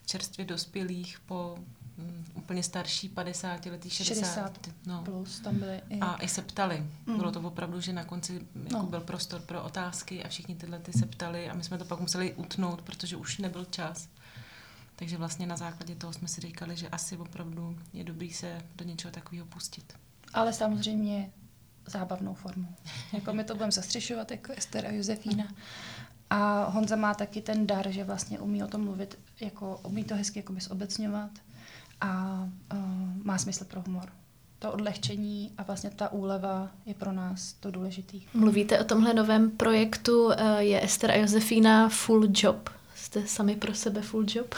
čerstvě 0.07 0.45
dospělých 0.47 1.21
po 1.27 1.59
um, 1.99 2.25
úplně 2.35 2.63
starší 2.63 3.09
50 3.09 3.67
letý, 3.67 3.91
60, 3.91 4.15
60 4.15 4.69
no. 4.87 5.03
plus 5.05 5.41
tam 5.41 5.59
byly 5.59 5.81
i... 5.91 6.01
A 6.01 6.17
i 6.17 6.29
se 6.29 6.43
ptali. 6.43 6.87
Mm. 7.07 7.17
Bylo 7.17 7.33
to 7.33 7.41
opravdu, 7.41 7.81
že 7.81 7.93
na 7.93 8.05
konci 8.05 8.47
jako 8.65 8.77
No. 8.77 8.83
byl 8.83 9.01
prostor 9.01 9.41
pro 9.41 9.63
otázky 9.63 10.25
a 10.25 10.29
všichni 10.29 10.55
tyhle 10.55 10.79
ty 10.79 10.93
se 10.93 11.07
ptali 11.07 11.51
a 11.51 11.55
my 11.55 11.65
jsme 11.65 11.79
to 11.79 11.85
pak 11.85 12.01
museli 12.01 12.35
utnout, 12.35 12.83
protože 12.83 13.17
už 13.17 13.39
nebyl 13.39 13.65
čas. 13.65 14.09
Takže 14.97 15.17
vlastně 15.17 15.47
na 15.47 15.57
základě 15.57 15.95
toho 15.95 16.13
jsme 16.13 16.29
si 16.29 16.41
říkali, 16.41 16.77
že 16.77 16.89
asi 16.89 17.17
opravdu 17.17 17.79
je 17.93 18.05
dobrý 18.05 18.33
se 18.33 18.63
do 18.77 18.85
něčeho 18.85 19.13
takového 19.13 19.47
pustit. 19.47 19.95
Ale 20.35 20.53
samozřejmě 20.53 21.33
zábavnou 21.87 22.35
formou. 22.35 22.75
Jako 23.13 23.33
my 23.33 23.45
to 23.45 23.55
budeme 23.55 23.73
zastřešovat 23.73 24.31
jako 24.31 24.53
Ester 24.53 24.87
a 24.87 24.91
Josefína. 24.91 25.45
A 26.31 26.65
Honza 26.65 26.97
má 26.97 27.15
taky 27.15 27.41
ten 27.41 27.67
dar, 27.67 27.91
že 27.91 28.05
vlastně 28.05 28.39
umí 28.39 28.65
o 28.65 28.67
tom 28.67 28.85
mluvit, 28.85 29.19
jako 29.41 29.81
umí 29.83 30.05
to 30.05 30.15
hezky 30.15 30.39
jakoby 30.39 30.61
zobecňovat 30.61 31.31
a 32.01 32.43
uh, 32.75 32.79
má 33.25 33.39
smysl 33.39 33.65
pro 33.65 33.83
humor. 33.87 34.09
To 34.59 34.73
odlehčení 34.73 35.53
a 35.59 35.63
vlastně 35.63 35.91
ta 35.91 36.13
úleva 36.13 36.71
je 36.87 36.95
pro 36.95 37.13
nás 37.13 37.53
to 37.53 37.71
důležitý. 37.71 38.23
Mluvíte 38.35 38.81
o 38.81 38.85
tomhle 38.85 39.15
novém 39.15 39.51
projektu, 39.51 40.33
eh, 40.33 40.65
je 40.65 40.85
Ester 40.85 41.11
a 41.11 41.15
Josefína 41.15 41.89
full 41.89 42.29
job. 42.35 42.71
Jste 42.95 43.27
sami 43.27 43.57
pro 43.57 43.75
sebe 43.75 44.03
full 44.03 44.27
job? 44.35 44.55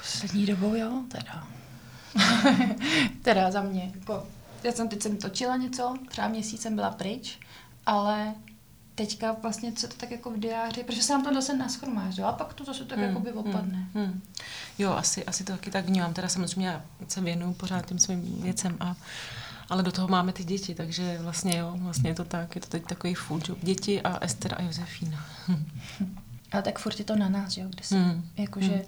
Poslední 0.00 0.46
dobou 0.46 0.74
jo, 0.74 1.02
teda. 1.08 1.46
teda 3.22 3.50
za 3.50 3.62
mě. 3.62 3.92
Jako, 3.94 4.26
já 4.64 4.72
jsem 4.72 4.88
teď 4.88 5.02
jsem 5.02 5.16
točila 5.16 5.56
něco, 5.56 5.94
třeba 6.08 6.28
měsíc 6.28 6.62
jsem 6.62 6.74
byla 6.74 6.90
pryč, 6.90 7.38
ale 7.86 8.34
teďka 8.94 9.32
vlastně 9.42 9.72
se 9.76 9.88
to 9.88 9.94
tak 9.96 10.10
jako 10.10 10.30
v 10.30 10.38
diáři, 10.38 10.84
protože 10.84 11.02
se 11.02 11.12
nám 11.12 11.24
to 11.24 11.34
zase 11.34 11.56
naschromáždilo 11.56 12.28
a 12.28 12.32
pak 12.32 12.54
to 12.54 12.64
zase 12.64 12.84
tak 12.84 12.98
jako 12.98 13.20
by 13.20 13.32
opadne. 13.32 13.86
Hmm, 13.94 14.04
hmm. 14.06 14.22
Jo, 14.78 14.90
asi, 14.92 15.24
asi 15.24 15.44
to 15.44 15.52
taky 15.52 15.70
tak 15.70 15.86
vnímám. 15.86 16.14
Teda 16.14 16.28
samozřejmě 16.28 16.66
já 16.68 16.82
se 17.08 17.20
věnuju 17.20 17.52
pořád 17.54 17.86
těm 17.86 17.98
svým 17.98 18.42
věcem, 18.42 18.76
a, 18.80 18.96
ale 19.68 19.82
do 19.82 19.92
toho 19.92 20.08
máme 20.08 20.32
ty 20.32 20.44
děti, 20.44 20.74
takže 20.74 21.18
vlastně 21.22 21.58
jo, 21.58 21.72
vlastně 21.76 22.10
je 22.10 22.14
to 22.14 22.24
tak. 22.24 22.54
Je 22.54 22.60
to 22.60 22.66
teď 22.68 22.86
takový 22.86 23.14
full 23.14 23.40
job. 23.48 23.58
Děti 23.62 24.02
a 24.02 24.24
Ester 24.24 24.54
a 24.58 24.62
Josefína. 24.62 25.26
Ale 26.52 26.62
tak 26.62 26.78
furt 26.78 26.98
je 26.98 27.04
to 27.04 27.16
na 27.16 27.28
nás, 27.28 27.56
jo, 27.56 27.64
kde 27.68 27.84
se, 27.84 27.94
Hmm. 27.98 28.24
jakože, 28.36 28.72
Hmm. 28.72 28.82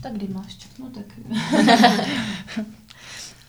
tak 0.00 0.12
kdy 0.12 0.28
máš 0.28 0.54
čas, 0.56 0.70
no 0.78 0.90
tak. 0.90 1.06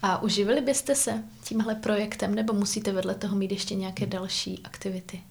A 0.02 0.22
uživili 0.22 0.60
byste 0.60 0.94
se 0.94 1.22
tímhle 1.44 1.74
projektem, 1.74 2.34
nebo 2.34 2.52
musíte 2.52 2.92
vedle 2.92 3.14
toho 3.14 3.36
mít 3.36 3.52
ještě 3.52 3.74
nějaké 3.74 4.06
další 4.06 4.60
aktivity? 4.64 5.22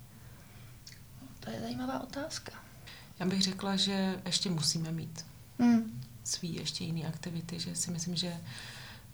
To 1.46 1.52
je 1.52 1.62
zajímavá 1.62 2.00
otázka. 2.04 2.52
Já 3.20 3.26
bych 3.26 3.42
řekla, 3.42 3.76
že 3.76 4.22
ještě 4.26 4.50
musíme 4.50 4.92
mít 4.92 5.26
Hmm. 5.60 6.02
svý 6.24 6.56
ještě 6.56 6.84
jiné 6.84 7.08
aktivity, 7.08 7.60
že 7.60 7.76
si 7.76 7.92
myslím, 7.92 8.16
že 8.16 8.38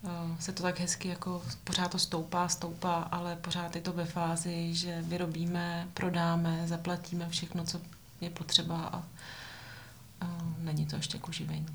uh, 0.02 0.38
se 0.40 0.52
to 0.52 0.64
tak 0.64 0.80
hezky 0.80 1.08
jako 1.08 1.44
pořád 1.64 1.92
to 1.92 2.00
stoupá, 2.00 2.48
stoupá, 2.48 2.94
ale 2.94 3.36
pořád 3.36 3.76
je 3.76 3.82
to 3.82 3.94
ve 3.94 4.06
fázi, 4.06 4.74
že 4.74 5.02
vyrobíme, 5.02 5.88
prodáme, 5.94 6.68
zaplatíme 6.68 7.30
všechno, 7.30 7.66
co 7.66 7.82
je 8.22 8.30
potřeba 8.30 8.86
a 8.86 8.98
uh, 8.98 10.64
není 10.64 10.86
to 10.86 10.96
ještě 10.96 11.18
k 11.18 11.28
uživení. 11.28 11.68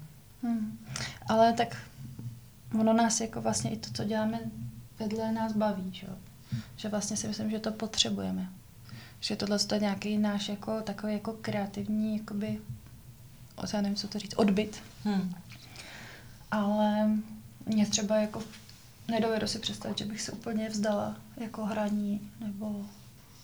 Hmm. 0.42 0.78
Ale 1.28 1.52
tak 1.52 1.76
ono 2.80 2.92
nás 2.92 3.20
jako 3.20 3.40
vlastně 3.40 3.70
i 3.70 3.76
to, 3.76 3.90
co 3.92 4.04
děláme 4.04 4.40
vedle 4.98 5.32
nás 5.32 5.52
baví, 5.52 5.94
že, 5.94 6.06
že 6.76 6.88
vlastně 6.88 7.16
si 7.16 7.28
myslím, 7.28 7.50
že 7.50 7.58
to 7.58 7.72
potřebujeme. 7.72 8.48
Že 9.26 9.36
tohle 9.36 9.58
je 9.74 9.80
nějaký 9.80 10.18
náš 10.18 10.48
jako 10.48 10.80
takový 10.80 11.12
jako 11.12 11.32
kreativní, 11.32 12.16
jakoby, 12.18 12.58
o, 13.56 13.62
já 13.72 13.80
nevím, 13.80 13.96
co 13.96 14.08
to 14.08 14.18
říct, 14.18 14.34
odbyt. 14.36 14.82
Hmm. 15.04 15.34
Ale 16.50 17.10
mě 17.66 17.86
třeba 17.86 18.16
jako 18.16 18.42
nedovedu 19.08 19.46
si 19.46 19.58
představit, 19.58 19.98
že 19.98 20.04
bych 20.04 20.22
se 20.22 20.32
úplně 20.32 20.68
vzdala 20.68 21.16
jako 21.36 21.64
hraní 21.64 22.30
nebo 22.40 22.86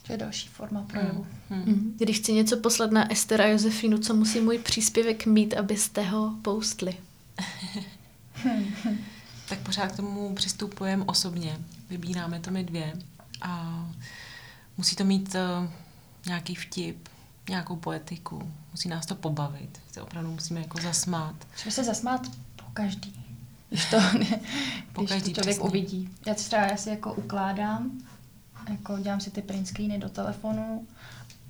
to 0.07 0.13
je 0.13 0.19
další 0.19 0.49
forma 0.49 0.83
projevu. 0.83 1.27
Hmm. 1.51 1.63
Mhm. 1.63 1.95
Když 1.99 2.19
chci 2.19 2.33
něco 2.33 2.57
poslat 2.57 2.91
na 2.91 3.13
Ester 3.13 3.43
a 3.43 3.47
Josefínu, 3.47 3.99
co 3.99 4.15
musí 4.15 4.41
můj 4.41 4.59
příspěvek 4.59 5.27
mít, 5.27 5.55
abyste 5.55 6.03
ho 6.03 6.35
postli? 6.43 6.97
Tak 9.49 9.59
pořád 9.59 9.93
k 9.93 9.97
tomu 9.97 10.35
přistupujeme 10.35 11.05
osobně. 11.05 11.59
Vybíráme 11.91 12.41
to 12.41 12.51
my 12.51 12.65
dvě 12.65 12.93
a 13.43 13.87
musí 14.77 14.97
to 14.97 15.05
mít 15.05 15.35
uh, 15.35 15.71
nějaký 16.27 16.55
vtip, 16.55 17.09
nějakou 17.49 17.77
poetiku, 17.77 18.53
musí 18.71 18.89
nás 18.89 19.07
to 19.07 19.15
pobavit, 19.15 19.81
se 19.93 20.03
opravdu 20.03 20.31
musíme 20.31 20.61
jako 20.61 20.81
zasmát. 20.81 21.35
Že 21.65 21.71
se 21.71 21.85
zasmát 21.85 22.27
po 22.57 22.65
každý. 22.73 23.25
Když 23.69 23.85
to, 23.91 23.97
Po 24.93 25.01
když 25.01 25.09
každý, 25.11 25.33
to 25.33 25.41
člověk 25.41 25.57
přesně. 25.57 25.69
uvidí. 25.69 26.09
Já 26.27 26.35
si 26.35 26.45
třeba 26.45 26.63
já 26.63 26.77
si 26.77 26.91
jako 26.91 27.15
ukládám, 27.15 27.91
jako 28.71 28.99
dělám 28.99 29.21
si 29.21 29.31
ty 29.31 29.43
print 29.43 29.69
screeny 29.69 29.99
do 29.99 30.09
telefonu 30.09 30.87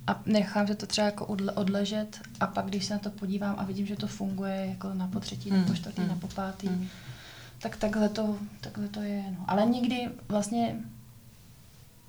a 0.07 0.21
nechám 0.25 0.67
se 0.67 0.75
to 0.75 0.85
třeba 0.85 1.05
jako 1.07 1.25
odle, 1.25 1.51
odležet 1.51 2.19
a 2.39 2.47
pak, 2.47 2.65
když 2.65 2.85
se 2.85 2.93
na 2.93 2.99
to 2.99 3.09
podívám 3.09 3.55
a 3.57 3.63
vidím, 3.63 3.85
že 3.85 3.95
to 3.95 4.07
funguje 4.07 4.65
jako 4.69 4.93
na 4.93 5.07
potřetí, 5.07 5.49
na 5.49 5.55
Hmm, 5.55 5.65
po 5.65 5.75
čtvrtý, 5.75 6.01
hmm, 6.01 6.09
na 6.09 6.15
po 6.15 6.27
pátý, 6.27 6.67
Hmm. 6.67 6.87
tak 7.59 7.77
takhle 7.77 8.09
to, 8.09 8.37
takhle 8.61 8.87
to 8.87 9.01
je. 9.01 9.23
No. 9.39 9.45
Ale 9.47 9.65
někdy 9.65 10.09
vlastně 10.29 10.75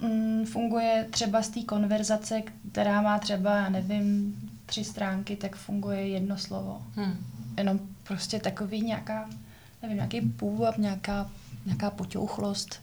mm, 0.01 0.45
funguje 0.47 1.07
třeba 1.11 1.43
z 1.43 1.49
té 1.49 1.63
konverzace, 1.63 2.43
která 2.73 3.03
má 3.03 3.19
třeba, 3.19 3.57
já 3.57 3.69
nevím, 3.69 4.37
tři 4.67 4.85
stránky, 4.85 5.37
tak 5.37 5.57
funguje 5.57 6.09
jedno 6.09 6.39
slovo 6.39 6.83
Hmm. 6.97 7.17
jenom 7.59 7.81
prostě 8.03 8.39
takový 8.41 8.81
nějaká, 8.83 9.31
nevím, 9.83 9.97
nějaký 9.97 10.21
půvab, 10.21 10.79
nějaká, 10.79 11.31
nějaká 11.67 11.91
poťouchlost. 11.91 12.81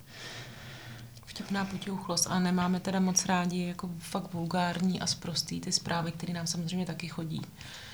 Vtipná 1.26 1.66
potěuchlost 1.66 2.28
a 2.30 2.40
nemáme 2.40 2.80
teda 2.80 3.00
moc 3.00 3.26
rádi 3.26 3.64
jako 3.68 3.90
fakt 4.00 4.34
vulgární 4.34 5.02
a 5.02 5.08
sprostý 5.08 5.60
ty 5.62 5.72
zprávy, 5.72 6.12
které 6.12 6.34
nám 6.34 6.48
samozřejmě 6.48 6.86
taky 6.86 7.08
chodí. 7.08 7.42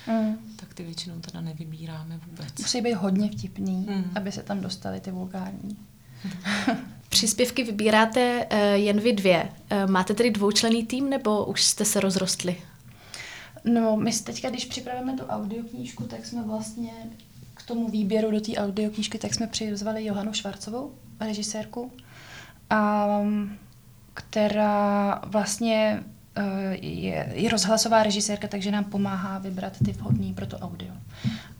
Mm. 0.06 0.36
Tak 0.56 0.74
ty 0.74 0.82
většinou 0.82 1.20
teda 1.20 1.40
nevybíráme 1.40 2.20
vůbec. 2.26 2.58
Musí 2.58 2.80
být 2.80 2.92
hodně 2.94 3.30
vtipný, 3.30 3.86
Mm. 3.90 4.04
aby 4.14 4.32
se 4.32 4.42
tam 4.42 4.60
dostaly 4.60 5.00
ty 5.00 5.10
vulgární. 5.10 5.76
Příspěvky 7.18 7.64
vybíráte 7.64 8.46
uh, 8.52 8.58
jen 8.74 9.00
vy 9.00 9.12
dvě. 9.12 9.48
Uh, 9.72 9.90
máte 9.90 10.14
tedy 10.14 10.30
dvoučlený 10.30 10.86
tým, 10.86 11.10
nebo 11.10 11.44
už 11.44 11.64
jste 11.64 11.84
se 11.84 12.00
rozrostli? 12.00 12.56
No, 13.64 13.96
my 13.96 14.12
teďka, 14.12 14.50
když 14.50 14.64
připravíme 14.64 15.16
tu 15.16 15.24
audioknížku, 15.24 16.04
tak 16.04 16.26
jsme 16.26 16.42
vlastně 16.42 16.92
k 17.54 17.62
tomu 17.62 17.88
výběru 17.88 18.30
do 18.30 18.40
té 18.40 18.52
audioknížky, 18.52 19.18
tak 19.18 19.34
jsme 19.34 19.46
přizvali 19.46 20.04
Johanu 20.04 20.32
Švarcovou, 20.32 20.92
režisérku, 21.20 21.92
a, 22.70 23.20
která 24.14 25.22
vlastně 25.26 26.02
eh, 26.02 26.17
je, 26.80 27.32
je 27.34 27.48
rozhlasová 27.48 28.02
režisérka, 28.02 28.48
takže 28.48 28.70
nám 28.70 28.84
pomáhá 28.84 29.38
vybrat 29.38 29.72
ty 29.84 29.92
vhodný 29.92 30.34
pro 30.34 30.46
to 30.46 30.58
audio. 30.58 30.90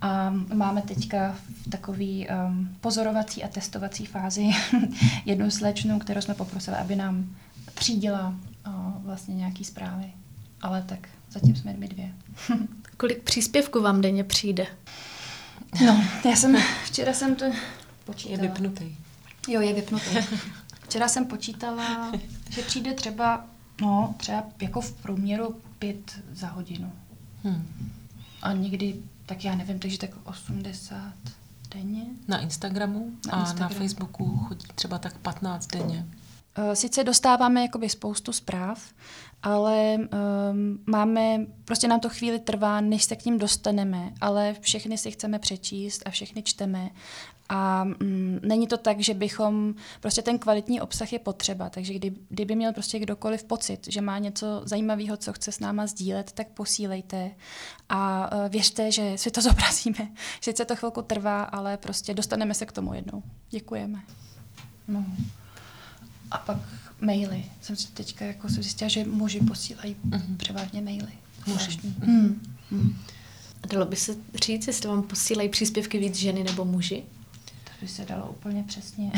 A 0.00 0.30
máme 0.54 0.82
teďka 0.82 1.36
v 1.64 1.70
takový 1.70 2.28
um, 2.28 2.76
pozorovací 2.80 3.44
a 3.44 3.48
testovací 3.48 4.06
fázi 4.06 4.50
jednu 5.24 5.50
slečnu, 5.50 5.98
kterou 5.98 6.20
jsme 6.20 6.34
poprosili, 6.34 6.76
aby 6.76 6.96
nám 6.96 7.36
třídila 7.74 8.28
uh, 8.66 8.72
vlastně 9.04 9.34
nějaký 9.34 9.64
zprávy. 9.64 10.12
Ale 10.62 10.82
tak 10.82 11.08
zatím 11.30 11.56
jsme 11.56 11.72
my 11.72 11.88
dvě. 11.88 12.12
Kolik 12.96 13.22
příspěvků 13.22 13.82
vám 13.82 14.00
denně 14.00 14.24
přijde? 14.24 14.66
No, 15.86 16.04
já 16.30 16.36
jsem, 16.36 16.56
včera 16.84 17.12
jsem 17.12 17.34
to 17.34 17.44
Je 17.44 17.52
počítala. 18.04 18.42
vypnutý. 18.42 18.96
Jo, 19.48 19.60
je 19.60 19.74
vypnutý. 19.74 20.16
Včera 20.84 21.08
jsem 21.08 21.26
počítala, 21.26 22.12
že 22.50 22.62
přijde 22.62 22.94
třeba, 22.94 23.46
no, 23.80 24.14
třeba 24.16 24.44
jako 24.60 24.80
v 24.80 24.92
průměru 24.92 25.56
pět 25.78 26.20
za 26.32 26.48
hodinu. 26.48 26.92
Hmm. 27.44 27.90
A 28.42 28.52
někdy, 28.52 28.94
tak 29.26 29.44
já 29.44 29.54
nevím, 29.54 29.78
takže 29.78 29.98
tak 29.98 30.10
80 30.24 31.12
denně. 31.74 32.04
Na 32.28 32.38
Instagramu 32.38 33.10
Na 33.26 33.32
a 33.32 33.36
na 33.36 33.42
Instagramu. 33.42 33.74
Facebooku 33.74 34.36
chodí 34.36 34.66
třeba 34.74 34.98
tak 34.98 35.18
15 35.18 35.66
denně. 35.66 36.06
Uh, 36.58 36.72
sice 36.72 37.04
dostáváme 37.04 37.62
jakoby 37.62 37.88
spoustu 37.88 38.32
zpráv, 38.32 38.82
ale 39.42 39.96
um, 39.96 40.78
máme, 40.86 41.46
prostě 41.64 41.88
nám 41.88 42.00
to 42.00 42.08
chvíli 42.08 42.38
trvá, 42.38 42.80
než 42.80 43.04
se 43.04 43.16
k 43.16 43.24
ním 43.24 43.38
dostaneme, 43.38 44.12
ale 44.20 44.54
všechny 44.60 44.98
si 44.98 45.10
chceme 45.10 45.38
přečíst 45.38 46.02
a 46.06 46.10
všechny 46.10 46.42
čteme 46.42 46.90
a 47.48 47.84
mm, 47.84 48.40
není 48.42 48.66
to 48.66 48.76
tak, 48.76 49.00
že 49.00 49.14
bychom, 49.14 49.74
prostě 50.00 50.22
ten 50.22 50.38
kvalitní 50.38 50.80
obsah 50.80 51.12
je 51.12 51.18
potřeba, 51.18 51.70
takže 51.70 51.94
kdy, 51.94 52.12
kdyby 52.28 52.56
měl 52.56 52.72
prostě 52.72 52.98
kdokoliv 52.98 53.44
pocit, 53.44 53.86
že 53.88 54.00
má 54.00 54.18
něco 54.18 54.62
zajímavého, 54.64 55.16
co 55.16 55.32
chce 55.32 55.52
s 55.52 55.60
náma 55.60 55.86
sdílet, 55.86 56.32
tak 56.32 56.48
posílejte 56.48 57.30
a 57.88 58.30
uh, 58.32 58.48
věřte, 58.48 58.92
že 58.92 59.18
si 59.18 59.30
to 59.30 59.42
zobrazíme. 59.48 60.08
Sice 60.40 60.64
to 60.64 60.76
chvilku 60.76 61.02
trvá, 61.02 61.42
ale 61.42 61.76
prostě 61.76 62.14
dostaneme 62.14 62.54
se 62.54 62.66
k 62.66 62.72
tomu 62.72 62.94
jednou. 62.94 63.22
Děkujeme. 63.50 64.02
No. 64.88 65.06
A 66.30 66.38
pak 66.38 66.58
maily. 67.00 67.44
Jsem 67.60 67.76
si 67.76 67.88
teďka 67.88 68.24
jako 68.24 68.48
jsem 68.48 68.62
zjistila, 68.62 68.88
že 68.88 69.04
muži 69.04 69.40
posílají 69.40 69.96
mm-hmm. 70.08 70.36
převážně 70.36 70.80
maily. 70.80 71.12
Muži. 71.46 71.80
Mm. 72.06 72.96
A 73.62 73.66
dalo 73.66 73.86
by 73.86 73.96
se 73.96 74.16
říct, 74.34 74.66
jestli 74.66 74.88
vám 74.88 75.02
posílají 75.02 75.48
příspěvky 75.48 75.98
víc 75.98 76.16
ženy 76.16 76.44
nebo 76.44 76.64
muži? 76.64 77.04
By 77.80 77.88
se 77.88 78.04
dalo 78.04 78.30
úplně 78.30 78.64
přesně. 78.64 79.12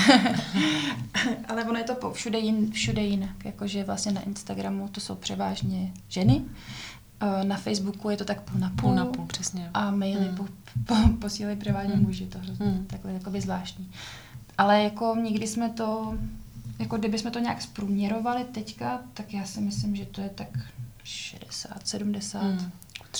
Ale 1.48 1.64
ono 1.64 1.78
je 1.78 1.84
to 1.84 1.94
po 1.94 2.12
všude, 2.12 2.38
jin, 2.38 2.70
všude 2.70 3.02
jinak. 3.02 3.44
Jakože 3.44 3.84
vlastně 3.84 4.12
na 4.12 4.20
Instagramu 4.20 4.88
to 4.88 5.00
jsou 5.00 5.14
převážně 5.14 5.92
ženy, 6.08 6.42
eh, 7.20 7.44
na 7.44 7.56
Facebooku 7.56 8.10
je 8.10 8.16
to 8.16 8.24
tak 8.24 8.40
půl 8.40 8.60
na 8.60 8.68
půl. 8.68 8.76
Půl 8.76 8.94
na 8.94 9.06
půl, 9.06 9.26
přesně. 9.26 9.70
A 9.74 9.90
maily 9.90 10.26
hmm. 10.26 10.36
po, 10.36 10.46
po, 10.86 10.94
posílají 11.20 11.56
převážně 11.56 11.94
hmm. 11.94 12.04
muži. 12.04 12.26
To 12.26 12.38
hmm. 12.38 12.86
takhle 12.86 13.12
jakoby 13.12 13.40
zvláštní. 13.40 13.90
Ale 14.58 14.82
jako 14.82 15.16
nikdy 15.22 15.46
jsme 15.46 15.70
to, 15.70 16.18
jako 16.78 16.96
kdyby 16.96 17.18
jsme 17.18 17.30
to 17.30 17.38
nějak 17.38 17.62
zprůměrovali 17.62 18.44
teďka, 18.44 19.00
tak 19.14 19.34
já 19.34 19.44
si 19.44 19.60
myslím, 19.60 19.96
že 19.96 20.06
to 20.06 20.20
je 20.20 20.28
tak 20.28 20.48
60, 21.04 21.88
70. 21.88 22.42
Hmm. 22.42 22.70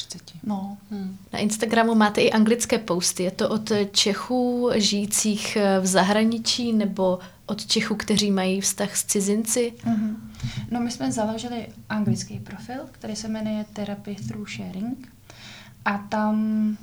30. 0.06 0.32
No. 0.42 0.78
Hmm. 0.90 1.18
Na 1.32 1.38
Instagramu 1.38 1.94
máte 1.94 2.20
i 2.20 2.32
anglické 2.32 2.78
posty. 2.78 3.22
Je 3.22 3.30
to 3.30 3.48
od 3.48 3.72
Čechů 3.92 4.70
žijících 4.74 5.58
v 5.80 5.86
zahraničí 5.86 6.72
nebo 6.72 7.18
od 7.46 7.66
Čechů, 7.66 7.94
kteří 7.94 8.30
mají 8.30 8.60
vztah 8.60 8.96
s 8.96 9.04
cizinci? 9.04 9.72
Mm-hmm. 9.84 10.16
No 10.70 10.80
my 10.80 10.90
jsme 10.90 11.12
založili 11.12 11.68
anglický 11.88 12.38
profil, 12.38 12.78
který 12.92 13.16
se 13.16 13.28
jmenuje 13.28 13.64
Therapy 13.72 14.14
Through 14.28 14.48
Sharing 14.48 15.12
a 15.84 15.98
tam 15.98 16.76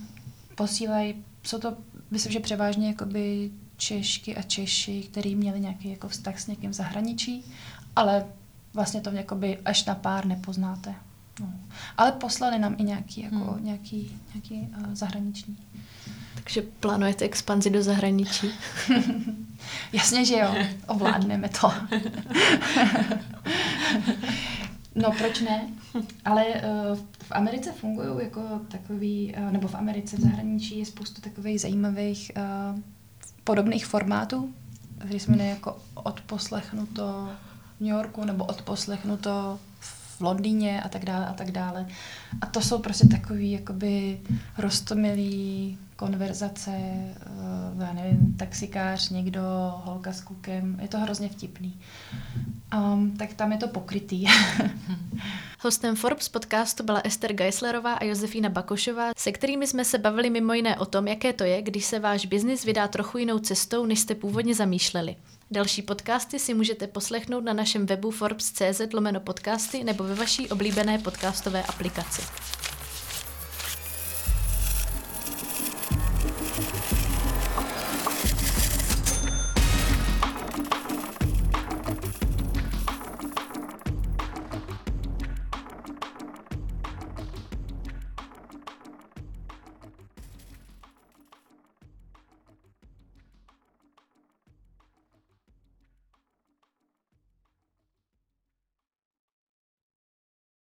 posílají, 0.56 1.16
jsou 1.44 1.60
to, 1.60 1.78
myslím, 2.12 2.32
že 2.32 2.40
převážně 2.40 2.88
jakoby 2.88 3.52
Češky 3.78 4.36
a 4.36 4.42
Češi, 4.42 5.02
kteří 5.02 5.36
měli 5.36 5.60
nějaký 5.60 5.90
jako 5.90 6.08
vztah 6.08 6.40
s 6.40 6.48
někým 6.48 6.72
v 6.72 6.74
zahraničí, 6.74 7.46
ale 7.96 8.26
vlastně 8.74 9.02
to 9.02 9.10
jakoby 9.10 9.58
až 9.66 9.86
na 9.86 9.96
pár 9.96 10.26
nepoznáte. 10.26 10.96
No. 11.40 11.54
Ale 11.98 12.12
poslali 12.12 12.60
nám 12.60 12.76
i 12.78 12.84
nějaký, 12.84 13.22
jako, 13.22 13.36
hmm. 13.36 13.66
nějaký, 13.66 14.20
nějaký 14.34 14.70
uh, 14.78 14.94
zahraniční. 14.94 15.58
Takže 16.34 16.62
plánujete 16.62 17.26
expanzi 17.26 17.70
do 17.70 17.84
zahraničí? 17.84 18.50
Jasně, 19.94 20.26
že 20.26 20.38
jo. 20.38 20.56
Ovládneme 20.88 21.50
to. 21.50 21.74
no, 24.96 25.12
proč 25.18 25.42
ne? 25.42 25.68
Ale 26.26 26.46
uh, 26.46 26.98
v 27.24 27.32
Americe 27.32 27.72
fungují 27.72 28.24
jako 28.24 28.42
takový, 28.68 29.36
uh, 29.38 29.52
nebo 29.52 29.68
v 29.68 29.76
Americe 29.76 30.18
v 30.18 30.20
zahraničí 30.20 30.80
je 30.80 30.86
spoustu 30.86 31.22
takových 31.22 31.62
zajímavých 31.62 32.32
uh, 32.38 32.80
podobných 33.44 33.86
formátů, 33.86 34.54
který 35.00 35.20
jsme 35.20 35.46
jako 35.46 35.78
odposlechnuto 35.94 37.30
v 37.78 37.82
New 37.82 37.90
Yorku 37.90 38.26
nebo 38.26 38.46
odposlechnuto 38.46 39.60
v 40.18 40.22
Londýně 40.22 40.82
a 40.82 40.90
tak 40.90 41.06
dále 41.06 41.28
a 41.28 41.34
tak 41.34 41.52
dále. 41.52 41.86
A 42.42 42.46
to 42.46 42.62
jsou 42.62 42.80
prostě 42.80 43.08
takový 43.08 43.52
jakoby 43.52 44.20
rostomilý 44.58 45.78
konverzace, 45.98 46.72
uh, 46.72 47.82
já 47.82 47.94
nevím, 47.94 48.36
taxikář, 48.40 49.10
někdo, 49.10 49.42
holka 49.84 50.14
s 50.14 50.22
klukem, 50.22 50.80
je 50.82 50.88
to 50.88 51.00
hrozně 51.00 51.30
vtipný. 51.30 51.80
Um, 52.78 53.18
tak 53.18 53.34
tam 53.34 53.52
je 53.52 53.58
to 53.58 53.68
pokrytý. 53.68 54.26
Hostem 55.60 55.96
Forbes 55.96 56.30
podcastu 56.30 56.84
byla 56.84 57.02
Ester 57.04 57.34
Geislerová 57.34 57.94
a 57.94 58.04
Josefína 58.04 58.50
Bakošová, 58.50 59.12
se 59.18 59.32
kterými 59.32 59.68
jsme 59.68 59.86
se 59.86 59.98
bavili 59.98 60.30
mimo 60.30 60.54
jiné 60.54 60.78
o 60.78 60.86
tom, 60.86 61.08
jaké 61.08 61.34
to 61.34 61.44
je, 61.44 61.62
když 61.62 61.86
se 61.86 62.00
váš 62.00 62.26
biznis 62.26 62.66
vydá 62.66 62.88
trochu 62.88 63.18
jinou 63.18 63.40
cestou, 63.40 63.86
než 63.86 64.00
jste 64.00 64.16
původně 64.16 64.56
zamýšleli. 64.56 65.16
Další 65.52 65.82
podcasty 65.82 66.40
si 66.40 66.54
můžete 66.54 66.88
poslechnout 66.88 67.44
na 67.44 67.54
našem 67.54 67.86
webu 67.86 68.12
forbes.cz 68.12 68.94
lomeno 68.94 69.20
podcasty 69.20 69.84
nebo 69.84 70.04
ve 70.04 70.16
vaší 70.16 70.50
oblíbené 70.50 70.98
podcastové 70.98 71.64
aplikaci. 71.64 72.22